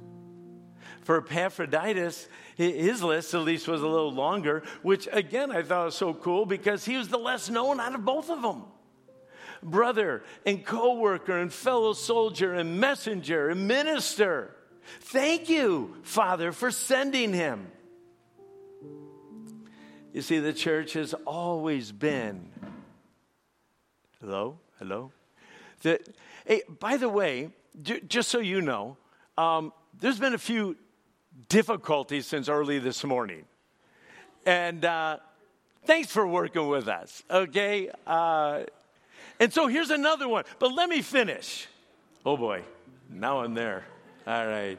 For 1.03 1.19
Epaphroditus, 1.19 2.29
his 2.57 3.03
list 3.03 3.35
at 3.35 3.41
least 3.41 3.67
was 3.67 3.83
a 3.83 3.89
little 3.89 4.13
longer, 4.13 4.63
which 4.83 5.09
again 5.13 5.51
I 5.51 5.63
thought 5.63 5.87
was 5.87 5.97
so 5.97 6.15
cool 6.15 6.47
because 6.47 6.85
he 6.85 6.97
was 6.97 7.09
the 7.09 7.19
less 7.19 7.51
known 7.51 7.81
out 7.81 7.95
of 7.95 8.05
both 8.05 8.31
of 8.31 8.43
them. 8.43 8.65
Brother 9.63 10.23
and 10.47 10.65
co 10.65 10.95
worker 10.95 11.39
and 11.39 11.53
fellow 11.53 11.93
soldier 11.93 12.55
and 12.55 12.81
messenger 12.81 13.49
and 13.49 13.67
minister. 13.67 14.55
Thank 15.01 15.49
you, 15.49 15.97
Father, 16.03 16.53
for 16.53 16.71
sending 16.71 17.33
him. 17.33 17.71
You 20.13 20.21
see, 20.23 20.41
the 20.41 20.53
church 20.53 20.93
has 20.93 21.15
always 21.27 21.91
been. 21.91 22.49
Hello? 24.21 24.59
Hello? 24.79 25.11
The, 25.83 26.01
hey, 26.45 26.63
by 26.79 26.97
the 26.97 27.09
way, 27.09 27.51
j- 27.81 28.01
just 28.01 28.29
so 28.29 28.39
you 28.39 28.61
know, 28.61 28.99
um, 29.39 29.73
there's 29.99 30.19
been 30.19 30.35
a 30.35 30.39
few 30.39 30.77
difficulties 31.53 32.27
since 32.27 32.49
early 32.49 32.79
this 32.79 33.05
morning. 33.05 33.45
And 34.47 34.87
uh, 34.87 35.19
thanks 35.85 36.11
for 36.11 36.27
working 36.27 36.67
with 36.67 36.89
us, 36.89 37.23
okay? 37.31 37.91
Uh, 38.07 38.63
and 39.39 39.53
so 39.53 39.67
here's 39.67 39.91
another 39.91 40.27
one, 40.29 40.45
but 40.59 40.73
let 40.73 40.89
me 40.89 41.03
finish. 41.03 41.69
Oh 42.25 42.39
boy, 42.39 42.63
now 43.11 43.41
I'm 43.41 43.53
there. 43.53 43.85
All 44.27 44.47
right. 44.47 44.79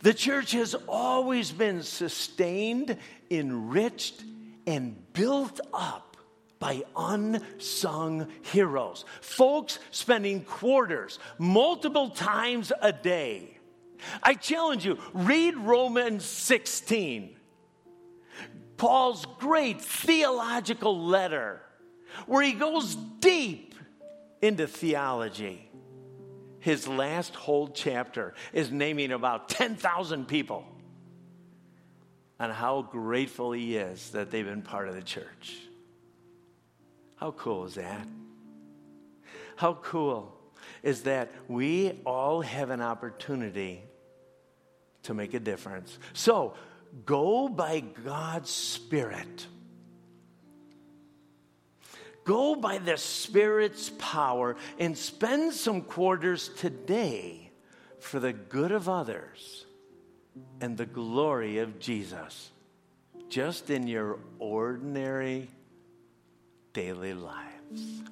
The 0.00 0.14
church 0.14 0.52
has 0.52 0.76
always 0.86 1.50
been 1.50 1.82
sustained, 1.82 2.96
enriched, 3.28 4.22
and 4.64 4.94
built 5.12 5.58
up 5.74 6.16
by 6.60 6.84
unsung 6.96 8.28
heroes. 8.42 9.04
Folks 9.20 9.80
spending 9.90 10.44
quarters 10.44 11.18
multiple 11.36 12.10
times 12.10 12.70
a 12.80 12.92
day 12.92 13.57
I 14.22 14.34
challenge 14.34 14.84
you, 14.84 14.98
read 15.12 15.56
Romans 15.56 16.24
16, 16.24 17.36
Paul's 18.76 19.26
great 19.38 19.80
theological 19.80 20.98
letter, 21.04 21.60
where 22.26 22.42
he 22.42 22.52
goes 22.52 22.94
deep 22.94 23.74
into 24.40 24.66
theology. 24.66 25.68
His 26.60 26.86
last 26.88 27.34
whole 27.34 27.68
chapter 27.68 28.34
is 28.52 28.70
naming 28.70 29.12
about 29.12 29.48
10,000 29.48 30.26
people 30.26 30.64
and 32.38 32.52
how 32.52 32.82
grateful 32.82 33.52
he 33.52 33.76
is 33.76 34.10
that 34.10 34.30
they've 34.30 34.44
been 34.44 34.62
part 34.62 34.88
of 34.88 34.94
the 34.94 35.02
church. 35.02 35.58
How 37.16 37.32
cool 37.32 37.64
is 37.64 37.74
that? 37.74 38.06
How 39.56 39.74
cool 39.74 40.37
is 40.88 41.02
that 41.02 41.30
we 41.48 41.92
all 42.06 42.40
have 42.40 42.70
an 42.70 42.80
opportunity 42.80 43.82
to 45.02 45.12
make 45.12 45.34
a 45.34 45.40
difference. 45.40 45.98
So 46.14 46.54
go 47.04 47.48
by 47.48 47.80
God's 47.80 48.50
Spirit. 48.50 49.46
Go 52.24 52.56
by 52.56 52.78
the 52.78 52.96
Spirit's 52.96 53.90
power 53.98 54.56
and 54.78 54.96
spend 54.96 55.52
some 55.52 55.82
quarters 55.82 56.50
today 56.56 57.50
for 58.00 58.18
the 58.18 58.32
good 58.32 58.72
of 58.72 58.88
others 58.88 59.66
and 60.60 60.76
the 60.76 60.86
glory 60.86 61.58
of 61.58 61.78
Jesus, 61.78 62.50
just 63.28 63.70
in 63.70 63.86
your 63.86 64.18
ordinary 64.38 65.48
daily 66.72 67.12
lives. 67.12 68.02